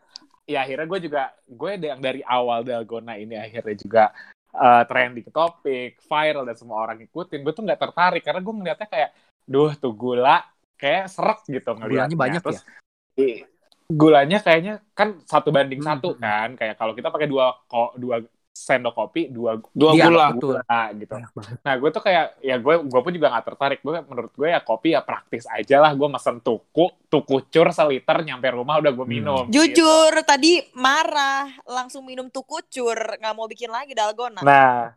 [0.49, 4.05] ya akhirnya gue juga gue yang dari awal dalgona ini akhirnya juga
[4.51, 7.41] eh, trending topik, viral dan semua orang ngikutin.
[7.45, 9.11] Gue tuh nggak tertarik karena gue ngeliatnya kayak,
[9.47, 10.43] duh tuh gula
[10.81, 12.11] kayak serak gitu ngeliatnya.
[12.11, 12.82] Gulanya banyak Terus, ya?
[13.21, 13.45] I-
[13.93, 16.17] Gulanya kayaknya kan satu banding Hmm, satu hmm.
[16.17, 20.33] kan, kayak kalau kita pakai dua ko, dua sendok kopi, dua Dua Iya, gula.
[20.37, 20.63] betul.
[20.65, 21.13] gula gitu.
[21.65, 23.79] Nah gue tuh kayak ya gue gue pun juga nggak tertarik.
[23.85, 25.93] Gue menurut gue ya kopi ya praktis aja lah.
[25.99, 29.17] Gue mesen tuku, tuku cur seliter nyampe rumah udah gue Hmm.
[29.17, 29.45] minum.
[29.61, 29.93] gitu.
[29.95, 30.53] Jujur tadi
[30.85, 31.43] marah,
[31.77, 34.47] langsung minum tuh kucur, nggak mau bikin lagi dalgona.
[34.47, 34.93] Nah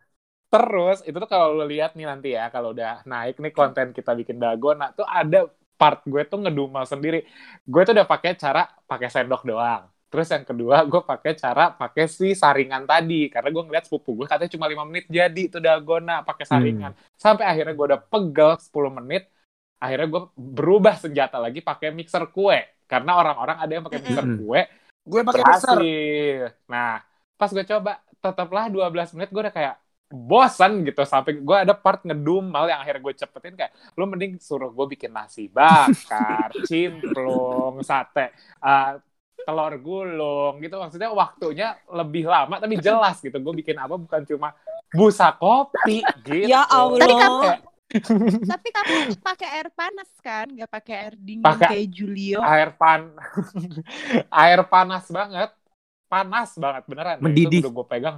[0.52, 4.12] terus itu tuh kalau lo lihat nih nanti ya kalau udah naik nih konten kita
[4.20, 5.38] bikin dalgona tuh ada
[5.80, 7.18] part gue tuh ngedumel sendiri.
[7.72, 8.60] Gue tuh udah pakai cara
[8.90, 9.84] pakai sendok doang.
[10.12, 14.26] Terus yang kedua gue pakai cara pakai si saringan tadi karena gue ngeliat sepupu gue
[14.32, 16.92] katanya cuma 5 menit jadi itu dalgona pakai saringan.
[17.24, 19.24] Sampai akhirnya gue udah pegel 10 menit.
[19.84, 22.58] Akhirnya gue berubah senjata lagi pakai mixer kue
[22.88, 24.40] karena orang-orang ada yang pakai mixer Mm-mm.
[24.40, 24.62] kue
[25.06, 25.78] Gue pakai besar.
[25.78, 26.50] berhasil.
[26.66, 26.98] Nah,
[27.38, 27.92] pas gue coba,
[28.24, 29.76] tetaplah 12 menit gue udah kayak
[30.06, 34.70] bosan gitu sampai gue ada part ngedumal yang akhirnya gue cepetin kayak lu mending suruh
[34.70, 38.30] gue bikin nasi bakar, cimplung, sate,
[38.62, 38.92] eh,
[39.46, 44.54] telur gulung gitu maksudnya waktunya lebih lama tapi jelas gitu gue bikin apa bukan cuma
[44.94, 46.48] busa kopi gitu.
[46.50, 47.02] Ya Allah.
[47.06, 47.44] Tapi kamu
[48.50, 52.40] tapi kamu pakai air panas kan, nggak pakai air dingin Pakai- kayak Julio.
[52.42, 53.14] air pan
[54.44, 55.50] air panas banget
[56.10, 57.60] panas banget beneran Itu Mendidih.
[57.62, 58.18] udah gue pegang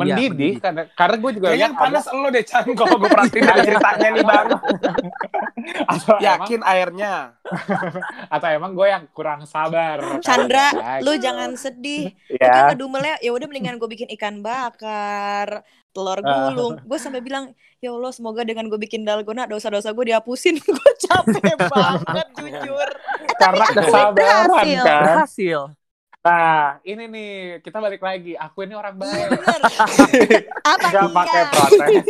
[0.00, 0.52] mendidih mendidih.
[0.58, 3.60] karena karena gue juga Kayaknya lihat yang panas lo deh Chan kalau gue perhatiin dari
[3.62, 4.46] ceritanya nih bang.
[5.92, 7.14] atau emang, Yakin airnya.
[8.34, 10.20] atau emang gue yang kurang sabar.
[10.20, 11.04] Chandra, ya.
[11.04, 12.14] lu jangan sedih.
[12.30, 12.48] Ya.
[12.48, 16.48] kan ngedumelnya, ya udah mendingan gue bikin ikan bakar, telur Ah.
[16.48, 16.80] gulung.
[16.82, 20.56] Gue sampai bilang, ya Allah semoga dengan gue bikin dalgona dosa-dosa gue dihapusin.
[20.58, 22.88] gue capek banget jujur.
[23.36, 24.14] karena kesabaran
[24.48, 24.84] berhasil.
[24.84, 25.02] kan.
[25.04, 25.60] Berhasil.
[26.20, 27.30] Nah, ini nih
[27.60, 28.36] kita balik lagi.
[28.36, 29.28] Aku ini orang baik.
[29.32, 29.60] bener.
[30.68, 31.08] Apa Gak iya?
[31.10, 32.04] pakai protes,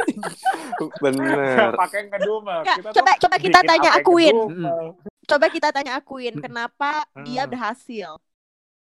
[1.05, 1.39] Bener.
[1.55, 2.61] gak pakai ngedumel.
[2.65, 4.35] Kita coba- coba kita tanya akuin.
[4.35, 4.85] ngedumel.
[5.23, 6.91] Coba kita tanya akuin kenapa
[7.23, 7.51] dia Hmm.
[7.51, 8.11] berhasil.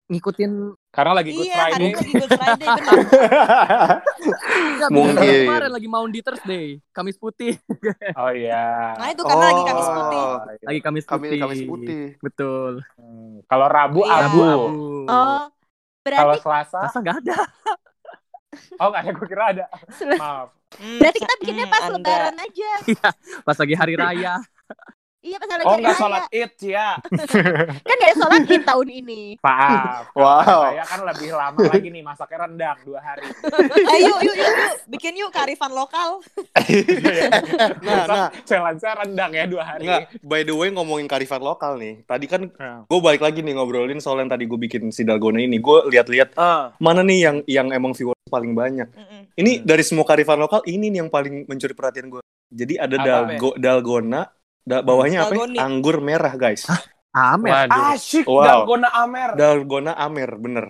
[0.05, 0.53] Ngikutin
[0.93, 1.81] Karena lagi Good Iya, Friday.
[1.81, 2.69] ini lagi Good Friday.
[4.45, 5.33] Enggak, Mungkin.
[5.43, 7.57] kemarin lagi Maundy Thursday, Kamis putih.
[8.21, 8.95] Oh iya.
[8.95, 10.23] Nah itu karena lagi Kamis Putih.
[10.23, 11.39] Oh, Lagi Kamis Kami putih.
[11.41, 12.05] Kamis putih.
[12.21, 12.73] Betul.
[12.95, 14.29] Hmm, Kalau Rabu Iya.
[14.29, 14.41] abu.
[14.41, 15.43] Oh,
[16.05, 17.37] Kalau berarti Selasa, Masa nggak ada?
[18.81, 19.65] oh nggak ada, gue kira ada.
[20.15, 20.49] Maaf.
[20.75, 21.97] Hmm, berarti kita bikinnya hmm, pas Anda.
[21.97, 22.71] lebaran aja.
[23.41, 24.35] Pas lagi hari raya.
[25.25, 27.01] Iya pas lagi Oh nggak sholat id ya?
[27.89, 29.21] Kan gak ada sholat id tahun ini.
[29.41, 30.05] Maaf.
[30.21, 30.69] Wow.
[30.71, 33.25] Saya kan lebih lama lagi nih masaknya rendang dua hari.
[33.95, 34.53] Eh, yuk, yuk, yuk,
[34.87, 36.21] bikin yuk kearifan lokal.
[37.81, 38.29] Nah, nah.
[38.45, 39.89] Challenge rendang ya dua hari.
[39.89, 42.05] Enggak, by the way ngomongin karifan lokal nih.
[42.05, 42.85] Tadi kan Nah.
[42.85, 45.57] gue balik lagi nih ngobrolin soal yang tadi gue bikin si Dalgona ini.
[45.59, 46.77] Gue lihat-lihat Ah.
[46.77, 48.87] mana nih yang yang emang viewers paling banyak.
[48.93, 49.21] Mm-mm.
[49.35, 52.21] Ini dari semua karifan lokal ini nih yang paling mencuri perhatian gue.
[52.55, 54.23] Jadi ada Apa, dalgo, dalgona,
[54.65, 55.33] da- bawahnya apa?
[55.47, 55.61] ya?
[55.61, 56.65] Anggur merah guys.
[57.11, 57.71] Amer.
[57.71, 57.95] Waduh.
[57.95, 58.43] Asyik Wow.
[58.43, 59.31] dalgona amer.
[59.35, 60.67] Dalgona amer, bener.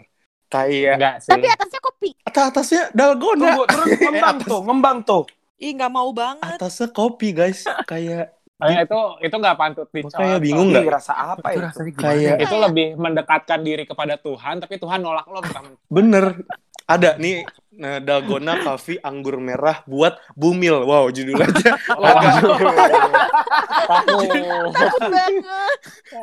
[0.46, 1.30] Kayak Enggak sih.
[1.32, 2.08] Tapi atasnya kopi.
[2.22, 5.22] atas atasnya dalgona, Tunggu terus ngembang atas- tuh, ngembang tuh.
[5.56, 6.58] Ih nggak mau banget.
[6.58, 7.64] atasnya kopi guys.
[7.84, 10.14] Kayak Makanya itu itu nggak pantut dicontoh.
[10.16, 10.86] kayak bingung nggak?
[10.86, 11.64] rasa apa Itu itu?
[11.64, 11.92] rasanya?
[11.96, 15.40] Kayak- Itu lebih mendekatkan diri kepada Tuhan, tapi Tuhan nolak lo
[15.88, 16.38] bener.
[16.84, 17.42] Ada nih
[17.78, 20.84] nah, dalgona coffee anggur merah buat bumil.
[20.86, 21.76] Wow, judul aja.
[23.84, 24.92] Takut banget.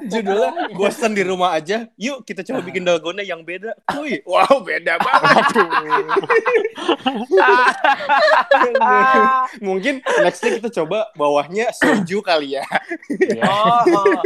[0.07, 1.87] Judulnya bosan di rumah aja.
[1.99, 3.75] Yuk kita coba bikin dalgona yang beda.
[3.99, 5.45] Wih, wow beda banget.
[9.67, 12.63] Mungkin nextnya kita coba bawahnya soju kali ya.
[13.09, 13.43] Iya.
[13.45, 14.21] Oh, oh.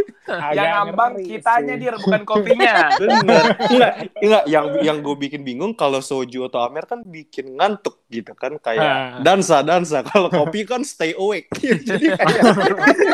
[0.54, 1.82] Yang ngambang ngeri kitanya sih.
[1.82, 2.74] dir bukan kopinya.
[2.98, 3.44] Bener.
[3.70, 4.44] Enggak, enggak.
[4.50, 8.84] Yang yang gue bikin bingung kalau soju atau amer kan bikin ngantuk gitu kan kayak
[8.84, 9.10] Ah.
[9.20, 10.04] dansa dansa.
[10.04, 11.48] Kalau kopi kan stay awake.
[11.88, 12.44] Jadi kayak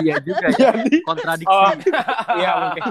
[0.01, 0.73] Iya juga ya.
[0.73, 1.45] jadi Kontradiksi.
[1.47, 1.69] Oh,
[2.35, 2.81] iya mungkin.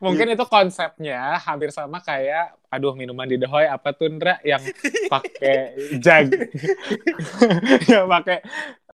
[0.00, 4.64] Mungkin itu konsepnya hampir sama kayak aduh minuman di The Hoy apa tuh Ndra yang
[5.06, 5.56] pakai
[5.98, 6.32] jag
[7.92, 8.38] yang pakai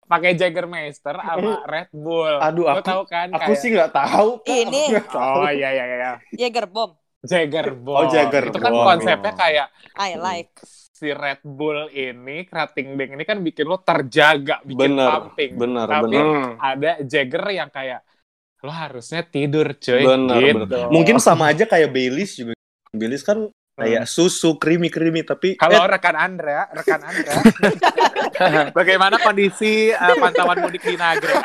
[0.02, 2.38] pakai Jagermeister sama Red Bull.
[2.38, 4.28] Aduh, Lo aku- tahu kan aku kayak- sih nggak tahu.
[4.38, 4.54] Kak.
[4.54, 4.82] Ini.
[5.02, 5.36] Tahu.
[5.40, 6.12] Oh iya iya iya.
[6.32, 6.94] Jager bomb.
[7.18, 7.96] Jagger Bomb.
[7.96, 9.66] Oh, Jagger Itu kan konsepnya kayak
[9.98, 10.54] I like.
[10.96, 15.52] Si Red Bull ini, Krating Ding ini kan bikin lo terjaga, bikin Bener, pumping.
[15.60, 16.56] bener, Tapi bener.
[16.56, 18.00] ada Jagger yang kayak
[18.64, 20.00] lo harusnya tidur cuy.
[20.08, 20.64] Bener, gitu.
[20.64, 20.88] bener.
[20.88, 22.56] Mungkin sama aja kayak Baileys juga.
[22.96, 27.44] Baileys kan kayak susu creamy creamy tapi Kalau eh, rekan Andra, rekan Andra,
[28.78, 31.36] bagaimana kondisi eh, pantauan mudik di Nagrek?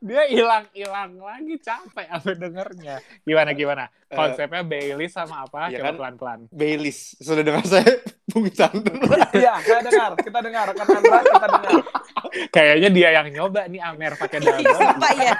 [0.00, 2.96] Dia hilang-hilang lagi capek aku dengernya.
[3.22, 3.84] Gimana gimana?
[4.06, 5.68] Konsepnya Bailey sama apa?
[5.68, 5.94] ya Coba kan?
[5.98, 6.40] pelan-pelan.
[6.50, 7.86] Baileys sudah dengar saya
[8.30, 8.94] Bung Chandra.
[9.32, 11.72] Iya, saya dengar, kita dengar, rekan kita dengar.
[12.48, 15.32] Kayaknya dia yang nyoba nih Amer pakai Iya, sumpah ya.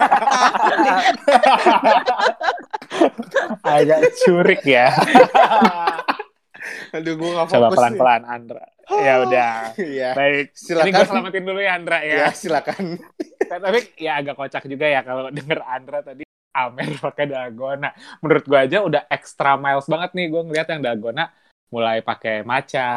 [3.62, 4.86] Agak curik ya.
[6.94, 7.76] Aduh gue gak fokus Coba nih.
[7.76, 8.64] pelan-pelan Andra.
[8.86, 9.54] Ya udah.
[9.74, 10.10] Iya.
[10.14, 10.46] Baik.
[10.54, 10.86] Silakan.
[10.86, 12.28] Ini gue selamatin dulu ya Andra Ya, ya.
[12.30, 12.84] silakan.
[13.50, 16.22] Tapi ya agak kocak juga ya kalau denger Andra tadi
[16.56, 17.90] Amer pakai dalgona.
[18.24, 21.28] Menurut gue aja udah extra miles banget nih gue ngeliat yang dalgona
[21.66, 22.88] mulai pakai maca,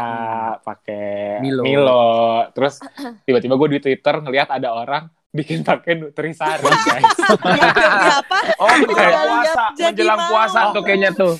[0.61, 1.65] pakai Milo.
[1.65, 2.05] Milo.
[2.53, 2.79] Terus
[3.25, 7.05] tiba-tiba gue di Twitter ngeliat ada orang bikin pakai Nutrisari guys.
[7.53, 8.37] Ya, ya apa?
[8.57, 11.33] Oh, menjelang puasa, menjelang puasa tuh kayaknya tuh.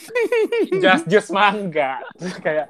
[0.77, 1.97] Just Juice mangga.
[2.13, 2.67] Terus kayak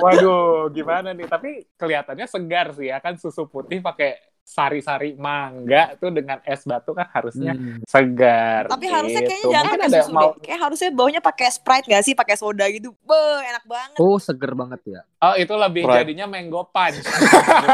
[0.00, 1.28] waduh gimana nih?
[1.28, 4.16] Tapi kelihatannya segar sih ya kan susu putih pakai
[4.52, 7.80] sari-sari mangga tuh dengan es batu kan harusnya Hmm.
[7.82, 8.68] segar.
[8.68, 9.48] Tapi harusnya kayaknya gitu.
[9.48, 10.40] jangan Mungkin pakai ada susu mau deh.
[10.42, 12.12] Kayak harusnya baunya pakai Sprite gak sih?
[12.12, 12.92] Pakai soda gitu.
[13.02, 13.96] Be, enak banget.
[13.96, 15.00] Oh, seger banget ya.
[15.18, 16.04] Oh itu lebih Right.
[16.04, 17.00] jadinya mango punch.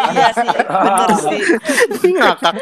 [0.09, 1.41] Iya sih, bener sih.
[2.13, 2.55] Ngakak.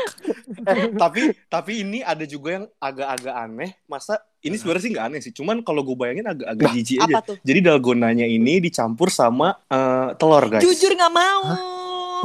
[0.64, 3.70] Eh, tapi tapi ini ada juga yang agak-agak aneh.
[3.84, 5.32] Masa ini sebenarnya sih nggak aneh sih.
[5.32, 7.12] Cuman kalau gue bayangin agak-agak jijik aja.
[7.12, 7.36] Apa tuh?
[7.42, 10.62] Jadi dalgonanya ini dicampur sama eh, telur guys.
[10.62, 11.42] Jujur gak mau.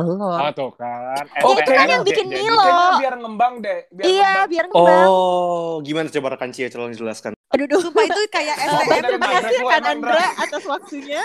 [0.04, 0.36] Telur.
[0.36, 1.24] Oh tuh kan.
[1.40, 2.60] Oh, itu kan yang bikin jadi- Milo.
[2.60, 4.50] Kayaknya biar ngembang deh, biar Iya, ngembang.
[4.50, 5.08] biar ngembang.
[5.08, 7.32] Oh, gimana coba rekan Cia tolong jelaskan.
[7.52, 7.80] Aduh, duh.
[7.80, 9.04] Sumpah itu kayak Eh, Oh, STM.
[9.06, 9.92] terima kasih kan Maghreb.
[9.92, 11.22] Andra atas waktunya.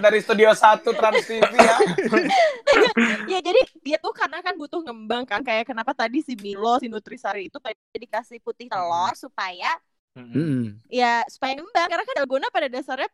[0.00, 0.56] Dari studio 1
[0.90, 1.76] Trans TV ya.
[3.32, 6.86] ya jadi dia tuh karena kan butuh ngembang kan kayak kenapa tadi si Milo si
[6.86, 9.76] Nutrisari itu kayak dikasih putih telur supaya
[10.14, 10.78] Mm-mm.
[10.86, 13.10] ya supaya ngembang karena kan dalgona pada dasarnya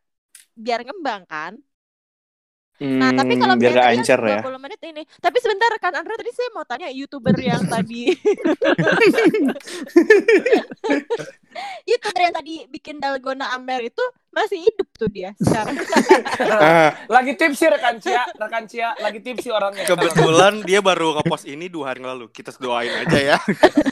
[0.53, 1.59] biar ngembang kan.
[2.81, 4.41] Nah, tapi kalau Hmm, biar gak yang ya.
[4.41, 5.03] 20 menit ini.
[5.21, 8.09] Tapi sebentar rekan Andra tadi saya mau tanya YouTuber yang tadi
[11.83, 15.75] YouTuber yang tadi bikin dalgona Amer itu masih hidup tuh dia sekarang.
[16.41, 19.83] Ah, Lagi tipsi rekan Cia, rekan Cia, lagi tipsi orangnya.
[19.85, 22.31] kebetulan dia baru ngepost ini dua hari lalu.
[22.31, 23.39] Kita doain aja ya.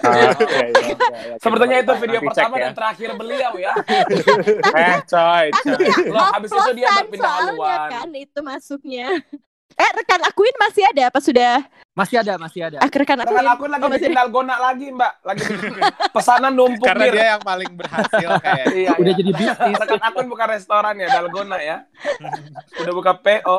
[0.00, 1.34] Ah, iya, iya, iya.
[1.38, 2.62] Sepertinya itu video pertama ya.
[2.68, 3.72] dan terakhir beliau ya.
[4.78, 5.86] Eh, coy, coy.
[6.08, 7.88] Loh, habis itu dia berpindah soalnya haluan.
[7.90, 9.06] kan itu masuknya.
[9.76, 11.60] Eh rekan akuin masih ada apa sudah?
[11.92, 12.78] Masih ada, masih ada.
[12.78, 13.34] Ah, rekan akuin.
[13.34, 15.12] Rekan aku lagi Oh, masih bikin dalgona lagi, Mbak.
[15.26, 15.72] Lagi bikin
[16.14, 18.66] pesanan numpuk Karena dia yang paling berhasil kayak.
[18.70, 19.18] Iya, Udah iya.
[19.18, 19.74] jadi bisnis.
[19.76, 21.76] Rekan aku bukan restoran ya, dalgona ya.
[22.82, 23.56] Udah buka PO.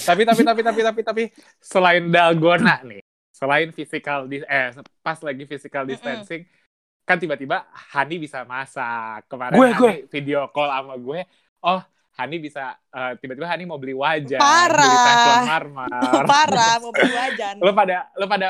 [0.00, 1.22] tapi tapi tapi tapi tapi tapi
[1.60, 4.72] selain dalgona nih, selain physical dis eh
[5.04, 6.48] pas lagi physical distancing
[7.04, 9.26] kan tiba-tiba Hani bisa masak.
[9.28, 9.92] Kemarin Gue, Hani gue.
[10.08, 11.20] video call sama gue.
[11.60, 11.80] Oh,
[12.20, 14.84] Hani bisa eh, tiba-tiba Hani mau beli wajan, Parah.
[14.84, 15.88] beli teflon marmer.
[16.24, 17.54] Parah, mau beli wajan.
[17.58, 18.48] lo pada lo pada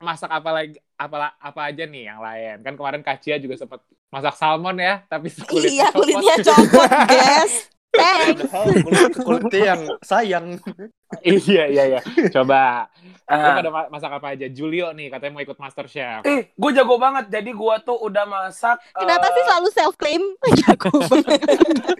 [0.00, 4.34] masak apa lagi apa apa aja nih yang lain kan kemarin Kacia juga sempat masak
[4.36, 5.98] salmon ya tapi kulitnya Iya, copot.
[6.00, 7.54] kulitnya copot, guys.
[7.94, 8.42] Thanks.
[8.44, 10.46] Padahal kulit, kulitnya yang sayang.
[11.22, 12.90] iya iya iya coba
[13.24, 13.56] lo Ah.
[13.56, 16.98] pada ma- masak apa aja Julio nih katanya mau ikut master chef Eh, gue jago
[16.98, 17.30] banget.
[17.30, 18.76] Jadi gue tuh udah masak.
[18.92, 20.20] Kenapa eh, sih selalu self claim?
[20.60, 21.40] Jago banget.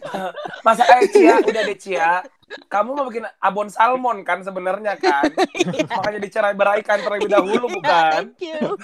[0.67, 2.21] Masak eh Cia, udah deh Cia.
[2.69, 5.33] Kamu mau bikin abon salmon kan sebenarnya kan?
[5.89, 8.31] Makanya dicerai beraikan terlebih dahulu bukan?
[8.31, 8.77] Thank you.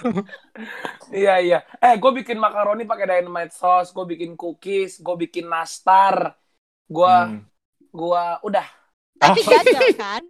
[1.12, 1.59] Iya iya.
[1.77, 6.39] Eh, gue bikin makaroni pakai dynamite sauce, gue bikin cookies, gue bikin nastar,
[6.90, 7.46] gue Hmm.
[7.88, 8.66] gua udah.
[9.16, 10.22] Tapi gagal kan?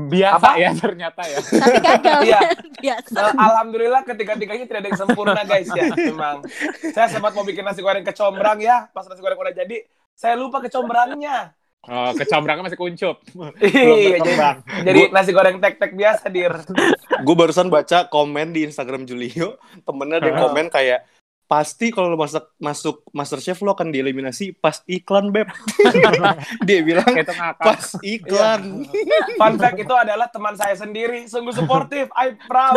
[0.00, 0.56] biasa Apa?
[0.56, 2.40] ya ternyata ya Tapi gagal Iya.
[2.80, 3.18] Biasa.
[3.20, 5.84] Eh, Alhamdulillah ketiga-tiganya tidak ada yang sempurna guys ya.
[5.92, 6.46] Memang.
[6.88, 10.58] Saya sempat mau bikin nasi goreng kecombrang ya, pas nasi goreng udah jadi, saya lupa
[10.60, 11.52] kecombrangnya.
[11.80, 13.16] oh kecombrangnya masih kuncup
[13.56, 14.18] Iya,
[14.82, 16.52] jadi, nasi goreng tek-tek biasa dir.
[17.20, 20.44] Gue barusan baca komen di Instagram Julio, temennya ada yang Oh.
[20.44, 21.06] komen kayak
[21.48, 25.48] pasti kalau lo masuk masuk Masterchef lo akan dieliminasi pas iklan beb.
[26.68, 27.08] Dia bilang
[27.56, 28.84] pas iklan.
[29.40, 32.76] Fun fact itu adalah teman saya sendiri, sungguh suportif, I proud.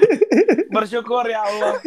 [0.76, 1.80] Bersyukur ya Allah.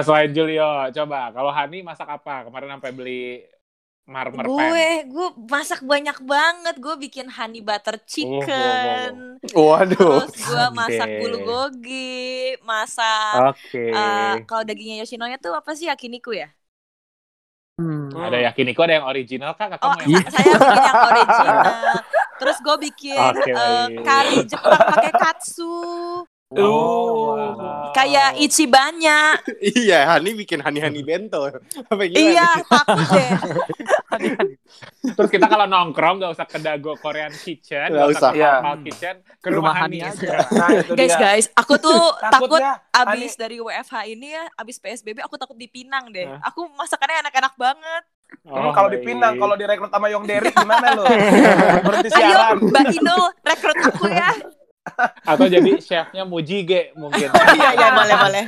[0.00, 3.44] selain Julio coba kalau Hani masak apa kemarin sampai beli
[4.06, 6.74] marmer pan Gue, gue masak banyak banget.
[6.78, 9.12] Gue bikin honey butter chicken.
[9.52, 10.22] Waduh.
[10.26, 11.18] Terus gue masak Oke.
[11.20, 12.22] bulgogi,
[12.62, 16.48] masak oke eh, kalau dagingnya Yoshinoya tuh apa sih yakiniku ya?
[17.76, 18.08] Hmm.
[18.16, 21.64] ada yakiniku ada yang original kak kakak Oh, mau yang sa- saya bikin yang original.
[22.40, 24.00] Terus gue bikin Oke, eh, baik.
[24.00, 25.72] kari Jepang pakai katsu.
[26.56, 27.90] Oh, wow.
[27.90, 29.34] Kayak Ichibanya.
[29.82, 31.42] iya, Hani bikin Hani Hani bento.
[31.42, 32.22] Apa gimana?
[32.22, 33.30] iya, takut deh.
[35.18, 38.52] Terus kita kalau nongkrong nggak usah ke Dago Korean Kitchen, Nggak nggak usah ke Iya.
[38.78, 40.30] Kitchen, ke Rumah rumah Hani Hani aja.
[40.46, 41.18] Nah, itu Guys, dia.
[41.18, 41.98] guys, aku tuh
[42.34, 42.62] takut
[42.94, 46.30] abis Hani- dari WFH ini ya, abis PSBB aku takut dipinang deh.
[46.46, 48.02] Aku masakannya enak-enak banget.
[48.42, 51.06] Hmm, kalau dipinang, kalau direkrut sama Yong Derek gimana lo?
[51.82, 52.56] Berhenti Ayo, siaran.
[52.60, 54.30] Mbak Inul, rekrut aku ya.
[55.22, 57.28] Atau jadi chefnya Mujige mungkin.
[57.28, 58.44] Iya, iya, boleh, boleh.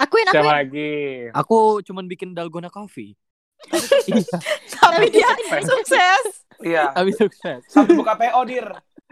[0.00, 0.56] Akuin, Siapa akuin.
[0.58, 0.92] lagi?
[1.36, 3.14] Aku cuman bikin dalgona coffee.
[4.80, 5.28] Tapi dia
[5.62, 6.24] sukses.
[6.60, 6.92] Iya.
[6.92, 7.60] Tapi sukses.
[7.68, 8.66] Sampai buka PO dir.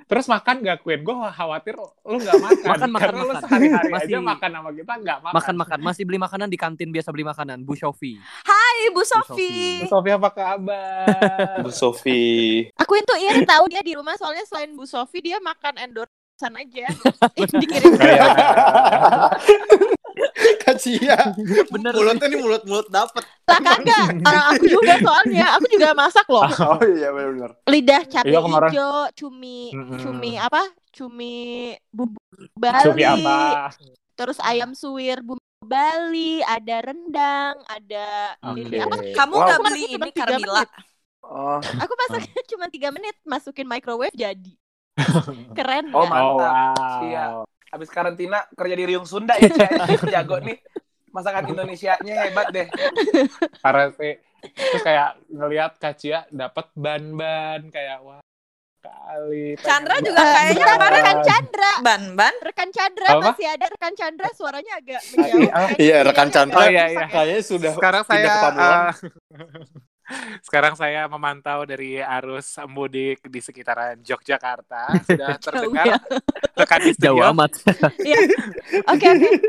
[0.08, 1.04] Terus makan gak Queen?
[1.04, 2.64] Gue khawatir lu gak makan.
[2.64, 3.42] Makan, makan, Karena lu makan.
[3.44, 5.34] sehari-hari Masih- aja makan sama kita gak makan.
[5.36, 8.16] Makan makan masih beli makanan di kantin biasa beli makanan Bu Shofi.
[8.42, 9.84] Hai, Bu Sofi.
[9.84, 9.84] Sofi.
[9.84, 11.60] Sofia apa kabar?
[11.60, 12.24] Bu Sofi.
[12.74, 16.88] Akuin tuh iri tahu dia di rumah soalnya selain Bu Sofi dia makan endorsan aja.
[17.60, 17.92] Dikirim.
[20.64, 21.18] Kacia.
[21.74, 21.92] Bener.
[21.94, 23.24] Mulutnya nih mulut-mulut dapet.
[23.48, 24.06] Lah kagak.
[24.28, 25.46] Orang aku juga soalnya.
[25.58, 26.44] Aku juga masak loh.
[26.44, 27.50] Oh iya benar-benar.
[27.68, 29.58] Lidah cabai Iya, hijau, cumi,
[30.00, 30.62] cumi apa?
[30.92, 31.34] Cumi
[31.92, 32.20] bumbu
[32.56, 32.84] Bali.
[32.88, 33.36] Sufi apa?
[34.18, 38.06] Terus ayam suwir bumbu Bali, ada rendang, ada
[38.56, 38.78] ini Oke.
[38.80, 38.96] apa?
[39.14, 39.42] Kamu Wow.
[39.44, 40.64] nggak Cuma beli ini Carmila?
[41.28, 44.52] Oh, Aku masaknya cuma tiga menit, masukin microwave jadi.
[45.52, 46.24] Keren Oh, mantap.
[46.24, 47.02] Oh wow.
[47.04, 47.24] Iya.
[47.68, 49.70] Habis karantina kerja di Riung Sunda ya, Cia.
[50.14, 50.56] Jago nih.
[51.08, 52.66] Masakan Indonesianya hebat deh.
[53.64, 54.20] Parah sih.
[54.54, 58.20] Terus kayak ngelihat Kacia dapat ban-ban kayak wah
[58.78, 59.58] kali.
[59.58, 61.72] Chandra juga kayaknya kemarin rekan Chandra.
[61.82, 62.34] Ban ban.
[62.44, 63.22] Rekan Chandra Apa?
[63.32, 65.50] masih ada rekan Chandra suaranya agak menjauh.
[65.50, 66.60] Ah, iya, rekan Sinyalnya Chandra.
[66.60, 67.00] Oh, iya, iya.
[67.02, 67.06] ya.
[67.10, 68.90] Kayaknya sudah sekarang saya eh,
[70.40, 75.98] sekarang saya memantau dari arus mudik di sekitaran Yogyakarta sudah terdengar ya.
[76.56, 77.50] rekan di Jauh studio amat.
[78.08, 78.18] Iya.
[78.88, 79.30] Oke oke.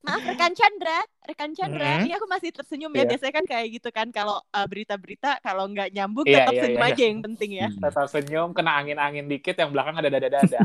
[0.00, 2.00] Maaf rekan Chandra, rekan Chandra.
[2.00, 2.08] Mhm.
[2.08, 3.04] Ini aku masih tersenyum ya.
[3.04, 3.08] Iya.
[3.12, 6.80] Biasanya kan kayak gitu kan kalau uh, berita-berita kalau nggak nyambung Iya, tetap iya, senyum
[6.80, 7.68] iya, aja yang penting ya.
[7.68, 10.60] tetap senyum kena angin-angin dikit yang belakang ada dada-dada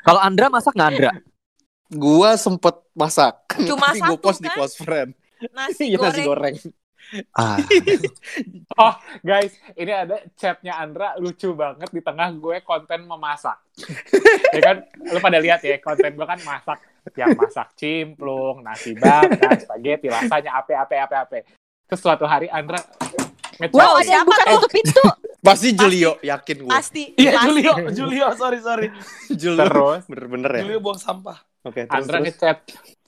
[0.00, 1.12] Kalau Andra masak nggak Andra?
[1.92, 3.36] Gua sempet masak.
[3.68, 4.56] Cuma Tapi gua satu, post di kan?
[4.56, 5.10] close friend.
[5.52, 6.56] Nasi Iya nasi goreng.
[7.36, 7.58] Ah.
[8.82, 13.58] oh guys ini ada chatnya Andra lucu banget di tengah gue konten memasak
[14.50, 16.78] ya kan lu pada lihat ya konten gue kan masak
[17.14, 21.38] yang masak cimplung nasi bakar spaghetti rasanya ape ape ape ape
[21.86, 22.80] terus suatu hari Andra
[23.60, 24.50] ngechat Wow, ada yang siapa buka tuh?
[24.58, 25.04] tutup pintu.
[25.44, 26.72] Pasti Julio, yakin gue.
[26.72, 27.04] Pasti.
[27.14, 27.46] Iya pasti.
[27.46, 28.88] Julio, Julio, sorry sorry.
[29.30, 29.60] Julio.
[29.62, 30.62] terus Bener-bener ya.
[30.66, 31.38] Julio buang sampah.
[31.64, 32.36] Oke, terus, Andra terus.
[32.36, 32.56] ngechat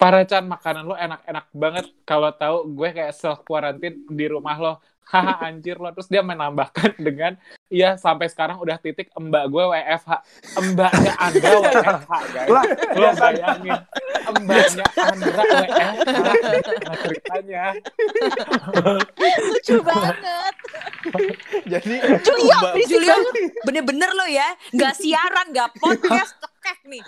[0.01, 1.87] para Chan makanan lo enak-enak banget.
[2.09, 4.73] Kalau tahu gue kayak self quarantine di rumah lo.
[5.07, 5.93] Haha anjir lo.
[5.93, 10.11] Terus dia menambahkan dengan iya sampai sekarang udah titik mbak gue WFH
[10.73, 13.79] mbaknya Andra WFH guys Lah, lo biasa bayangin
[14.43, 17.65] mbaknya Andra WFH nah, ceritanya
[19.37, 20.55] Lucu banget.
[21.67, 23.17] Jadi Julio, Mbak- Julio
[23.63, 26.35] bener-bener lo ya, nggak siaran, nggak podcast,
[26.67, 27.05] cekek nih.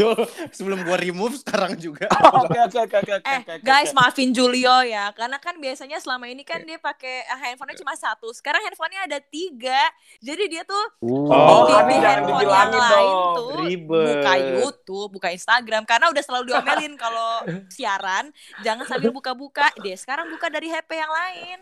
[0.00, 0.16] Jo,
[0.48, 2.08] sebelum gua remove sekarang juga.
[2.40, 3.12] Oke oke oke oke.
[3.20, 7.38] oke, Eh guys maafin Julio ya, karena kan biasanya selama ini kan dia pakai eh,
[7.44, 9.80] handphonenya cuma satu, sekarang handphonenya ada tiga,
[10.18, 13.36] jadi dia tuh Oh, di, handphone yang dibilangin lain dong.
[13.38, 14.06] tuh Ribet.
[14.10, 18.34] buka YouTube, buka Instagram, karena udah selalu diomelin kalau siaran
[18.66, 21.60] jangan sambil buka-buka, dia sekarang buka dari HP yang lain.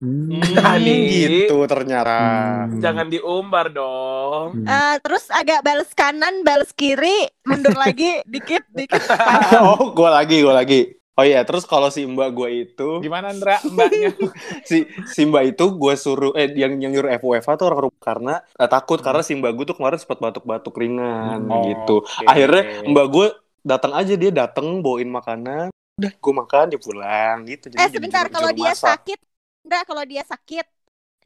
[0.00, 0.96] Hani.
[1.12, 2.16] gitu ternyata.
[2.64, 2.80] Hmm.
[2.80, 4.64] Jangan diumbar dong.
[4.64, 8.96] Eh, terus agak balas kanan, balas kiri, mundur lagi dikit, dikit.
[9.60, 10.99] oh, gua lagi, gua lagi.
[11.20, 14.08] Oh iya, terus kalau si Mbak gua itu, gimana Andra mbaknya
[14.70, 18.34] si si Mbak itu gue suruh eh yang yang nyuruh FWFH tuh orang rumah karena
[18.56, 22.00] eh, takut karena si Mbak gue tuh kemarin sempat batuk-batuk ringan Oh, gitu.
[22.00, 22.24] oke.
[22.24, 23.26] Akhirnya Mbak gue
[23.60, 25.68] datang aja dia datang bawain makanan,
[26.00, 27.68] udah gue makan dia pulang gitu.
[27.68, 28.96] Jadi Eh jadi sebentar, kalau dia masak.
[28.96, 29.18] sakit,
[29.68, 30.66] enggak kalau dia sakit,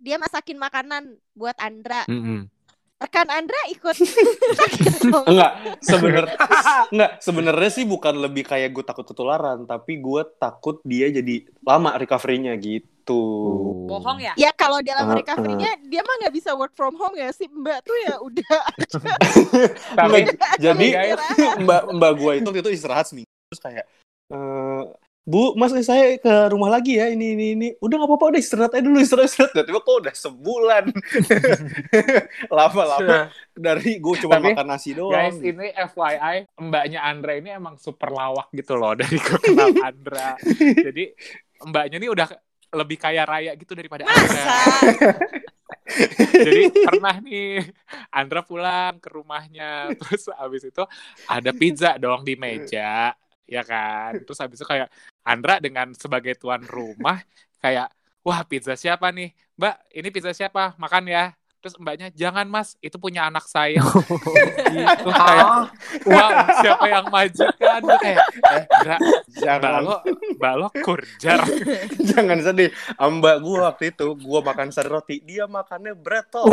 [0.02, 1.02] dia masakin makanan
[1.38, 2.02] buat Andra.
[2.10, 2.50] Mm-mm.
[2.94, 3.96] Rekan Andra ikut.
[5.30, 5.52] Enggak
[5.82, 6.36] sebenarnya
[6.94, 11.98] enggak sebenarnya sih bukan lebih kayak gue takut ketularan tapi gue takut dia jadi lama
[11.98, 13.20] recovery-nya gitu.
[13.90, 14.32] Bohong ya?
[14.38, 17.78] Ya kalau dalam Uh, recovery-nya dia mah nggak bisa work from home ya si Mbak
[17.84, 18.58] tuh ya udah
[19.98, 20.24] tapi
[20.56, 20.86] jadi
[21.60, 23.84] mbak mbak gue itu itu istirahat seminggu terus kayak
[24.32, 24.82] eh
[25.24, 27.68] Bu, mas saya ke rumah lagi ya ini ini ini.
[27.80, 29.56] Udah nggak apa-apa, udah istirahat aja dulu istirahat istirahat.
[29.56, 30.84] Tiba-tiba kok udah sebulan.
[32.60, 35.16] Lama-lama dari gue cuma Tapi, makan nasi doang.
[35.16, 40.36] Guys, ini FYI, mbaknya Andra ini emang super lawak gitu loh dari gue kenal Andra.
[40.92, 41.16] Jadi
[41.72, 42.28] mbaknya ini udah
[42.76, 44.44] lebih kaya raya gitu daripada Andra.
[46.36, 47.64] Jadi pernah nih
[48.12, 50.84] Andra pulang ke rumahnya, terus abis itu
[51.24, 53.16] ada pizza dong di meja,
[53.48, 54.20] ya kan?
[54.20, 54.92] Terus abis itu kayak
[55.24, 57.18] Andra dengan sebagai tuan rumah
[57.62, 57.88] kayak,
[58.26, 59.32] wah pizza siapa nih?
[59.58, 60.76] Mbak, ini pizza siapa?
[60.82, 61.22] Makan ya.
[61.64, 63.80] Terus mbaknya, jangan mas, itu punya anak saya.
[64.68, 65.72] gitu, kayak,
[66.04, 67.80] wah siapa yang maju kan?
[67.80, 68.20] Gue kayak,
[68.52, 69.96] eh, Andra, mbak jangan lo,
[70.36, 71.40] mbak lo kurjar.
[72.12, 72.68] jangan sedih.
[73.00, 76.52] Mbak gue waktu itu gue makan sari roti, dia makannya bread toh.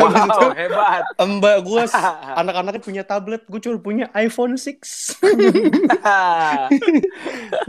[0.00, 1.06] Wow, hebat.
[1.14, 1.82] Mbak gue
[2.42, 5.22] anak-anaknya punya tablet, gue cuma punya iPhone 6.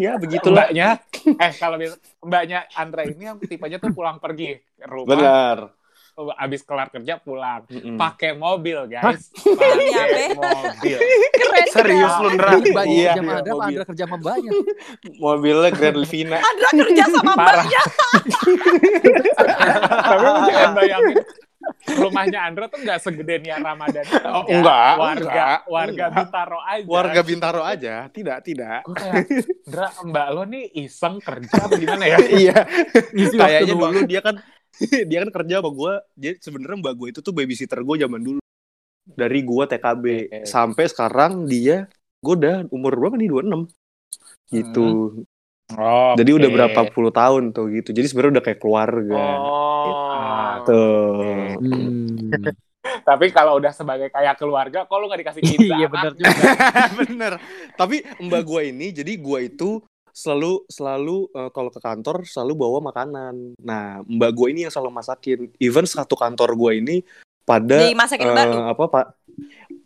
[0.02, 0.74] ya begitulah.
[0.74, 1.78] mbaknya eh kalau
[2.26, 4.58] mbaknya Andra ini yang tipenya tuh pulang pergi
[4.90, 5.81] rumah Benar.
[6.32, 7.98] Abis kelar kerja pulang Mm-mm.
[7.98, 10.98] pakai mobil guys pakai mobil
[11.36, 11.66] keren.
[11.68, 12.52] Serius lu, Ndra?
[12.84, 13.64] Iya, iya, Andra, apa mobil.
[13.72, 14.52] Andra kerja sama mbaknya?
[15.24, 16.38] Mobilnya Grand Livina.
[16.38, 17.64] Andra kerja sama Parah.
[17.64, 17.82] mbaknya.
[20.02, 21.18] tapi lu jangan bayangin
[21.94, 26.10] rumahnya Andra tuh nggak segede Nia Ramadan Oh, enggak, warga enggak, warga enggak.
[26.18, 28.80] Bintaro aja Warga Bintaro aja, tidak, tidak.
[28.82, 29.16] gue kayak
[29.62, 32.58] Andra mbak lo nih iseng kerja gimana ya iya.
[33.14, 34.36] Kayaknya dulu dia kan
[35.10, 35.94] dia kan kerja sama gue.
[36.18, 38.40] Jadi sebenarnya mbak gue itu tuh babysitter gue zaman dulu.
[39.02, 40.06] Dari gue TKB
[40.46, 41.90] sampai sekarang dia
[42.22, 43.66] gue udah umur berapa nih 26
[44.52, 44.88] gitu.
[45.74, 46.56] oh, Jadi udah oke.
[46.56, 47.90] berapa puluh tahun tuh gitu.
[47.96, 49.24] Jadi sebenarnya udah kayak keluarga.
[49.42, 50.56] Oh.
[50.62, 51.58] Tuh.
[51.58, 52.30] Hmm.
[52.82, 55.94] tapi kalau udah sebagai kayak keluarga kok lu nggak dikasih pizza Iya Mak?
[55.94, 56.42] benar juga.
[57.02, 57.34] Bener.
[57.78, 59.70] Tapi mbak gue ini, jadi gue itu
[60.12, 63.56] selalu selalu eh, kalau ke kantor selalu bawa makanan.
[63.60, 65.50] Nah, mbak gue ini yang selalu masakin.
[65.58, 66.98] Even satu kantor gue ini
[67.42, 68.58] pada Dimasakin eh, mbak lu.
[68.62, 69.06] apa pak?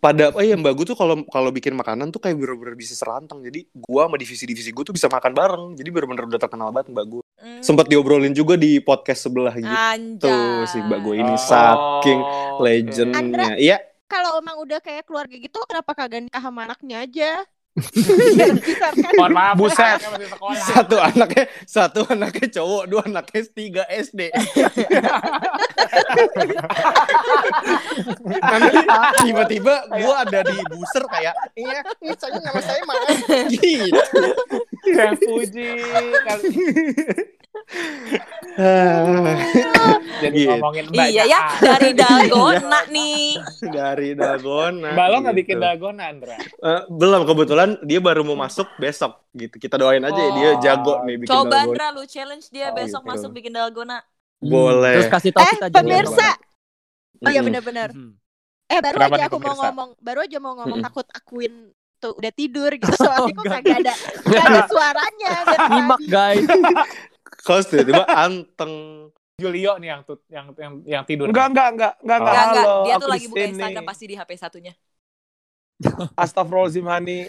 [0.01, 3.41] Pada oh iya mbak gue tuh kalau kalau bikin makanan tuh kayak bener-bener bisa serantang.
[3.41, 5.65] Jadi gua sama divisi-divisi gue tuh bisa makan bareng.
[5.73, 7.23] Jadi bener-bener udah terkenal banget mbak gue.
[7.41, 7.61] Hmm.
[7.61, 10.65] Sempat diobrolin juga di podcast sebelah gitu Anjay.
[10.69, 12.19] si mbak gue ini Oh, saking
[12.61, 13.53] legendnya.
[13.57, 13.77] Iya.
[14.05, 17.41] Kalau emang udah kayak keluarga gitu, kenapa kagak nikah sama anaknya aja?
[17.75, 19.11] Biar dibesarkan.
[19.19, 19.99] Mohon maaf, Buset.
[19.99, 20.63] masih sekolah.
[20.63, 24.31] satu anaknya satu anaknya cowok dua anaknya tiga SD
[28.39, 28.79] nanti
[29.23, 32.95] tiba-tiba gue ada di booster kayak iya ini saya nama saya mah
[33.51, 34.23] gitu
[34.85, 35.69] Yang puji.
[40.15, 40.47] Jadi Gitu.
[40.47, 43.35] ngomongin mbak Iya ya, dari dalgona nih.
[43.61, 45.41] dari dalgona Mbak lo nggak gitu.
[45.43, 46.35] bikin dalgona, Andra?
[46.39, 50.59] Eh, belum kebetulan dia baru mau masuk besok gitu kita doain aja ya, dia Oh.
[50.61, 53.09] jago nih bikin Coba dalgona Andra lu challenge dia Oh, besok gitu.
[53.11, 53.97] masuk bikin dalgona.
[54.39, 54.93] Boleh.
[54.99, 56.29] Terus kasih tahu Eh, kita pemirsa.
[57.17, 57.45] Oh iya Mm-mm.
[57.49, 57.89] benar-benar.
[57.91, 58.13] Hmm.
[58.65, 60.85] Eh baru Kenapa aja aku mau ngomong, baru aja mau ngomong Mm-mm.
[60.85, 61.53] takut akuin
[61.95, 63.61] tuh udah tidur gitu soalnya kok enggak.
[63.61, 65.31] kagak ada kagak ada suaranya
[65.69, 66.47] Nyimak guys.
[67.45, 68.73] Kos tiba-tiba anteng
[69.35, 71.27] Julio nih yang tut, yang yang yang tidur.
[71.27, 72.33] Enggak, enggak, enggak, enggak, enggak.
[72.33, 72.77] Enggak, enggak.
[72.81, 73.43] Dia tuh lagi buka.
[73.45, 74.73] Instagram pasti di HP satunya.
[76.15, 77.27] Astagfirullahaladzim, Hani.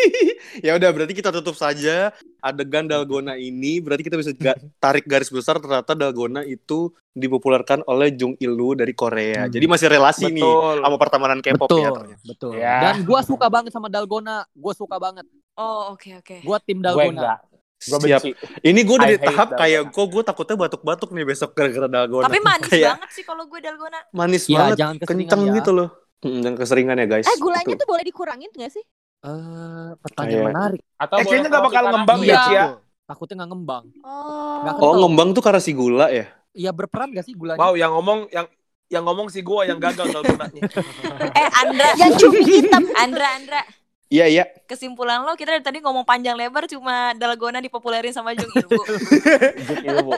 [0.66, 5.32] ya udah berarti kita tutup saja adegan dalgona ini berarti kita bisa ga- tarik garis
[5.32, 9.52] besar ternyata dalgona itu dipopulerkan oleh Jung Ilwoo dari Korea Hmm.
[9.52, 10.76] jadi masih relasi nih Betul.
[10.84, 12.22] sama pertemanan K-pop betul, ya ternyata.
[12.22, 12.52] betul.
[12.54, 12.76] Ya.
[12.84, 14.44] Dan gua suka banget sama dalgona.
[14.52, 15.24] Gua suka banget.
[15.56, 16.36] Oh, oke oke.
[16.44, 17.40] Gua tim Gue dalgona.
[17.86, 18.18] Gue Siap.
[18.18, 18.30] benci.
[18.60, 22.26] Ini gue udah I di tahap kayak kok gue takutnya batuk-batuk nih besok gara-gara dalgona.
[22.26, 23.98] Tapi manis Kayak banget sih kalau gue dalgona.
[24.10, 25.54] manis Ya, banget, jangan keseringan kenceng ya.
[25.56, 25.88] gitu loh.
[26.18, 27.24] Hmm, dan keseringan ya guys.
[27.24, 27.78] Eh gulanya Itu.
[27.78, 28.84] tuh boleh dikurangin gak sih?
[29.18, 30.80] Eh, pertanyaan Kayak- menarik.
[30.96, 32.64] Atau Eh, kayaknya nggak bakal ngembang ya, Iya, Cia?
[32.66, 32.78] betul.
[33.06, 33.84] Takutnya nggak ngembang.
[34.00, 34.56] Oh.
[34.60, 36.26] Nggak Oh ngembang tuh karena si gula ya?
[36.50, 37.58] Iya berperan gak sih gulanya?
[37.58, 38.46] Wow, yang ngomong yang
[38.86, 40.62] yang ngomong si gua yang gagal dalgonanya.
[41.38, 42.82] Eh Andra, Yang cumi hitam.
[42.94, 43.60] Andra, Andra.
[44.06, 44.44] Iya iya.
[44.70, 50.14] Kesimpulan lo kita dari tadi ngomong panjang lebar cuma dalgona dipopulerin sama Jung ilmu.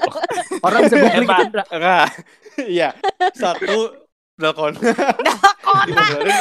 [0.61, 1.29] Orang bisa googling.
[1.49, 1.65] Indra.
[1.73, 2.09] Enggak.
[2.69, 2.89] Iya.
[3.33, 3.97] Satu
[4.37, 4.77] dalgona.
[5.65, 6.37] Dalgona.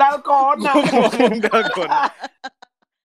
[0.00, 0.70] Dalgona.
[0.72, 2.00] ngomong dalgona.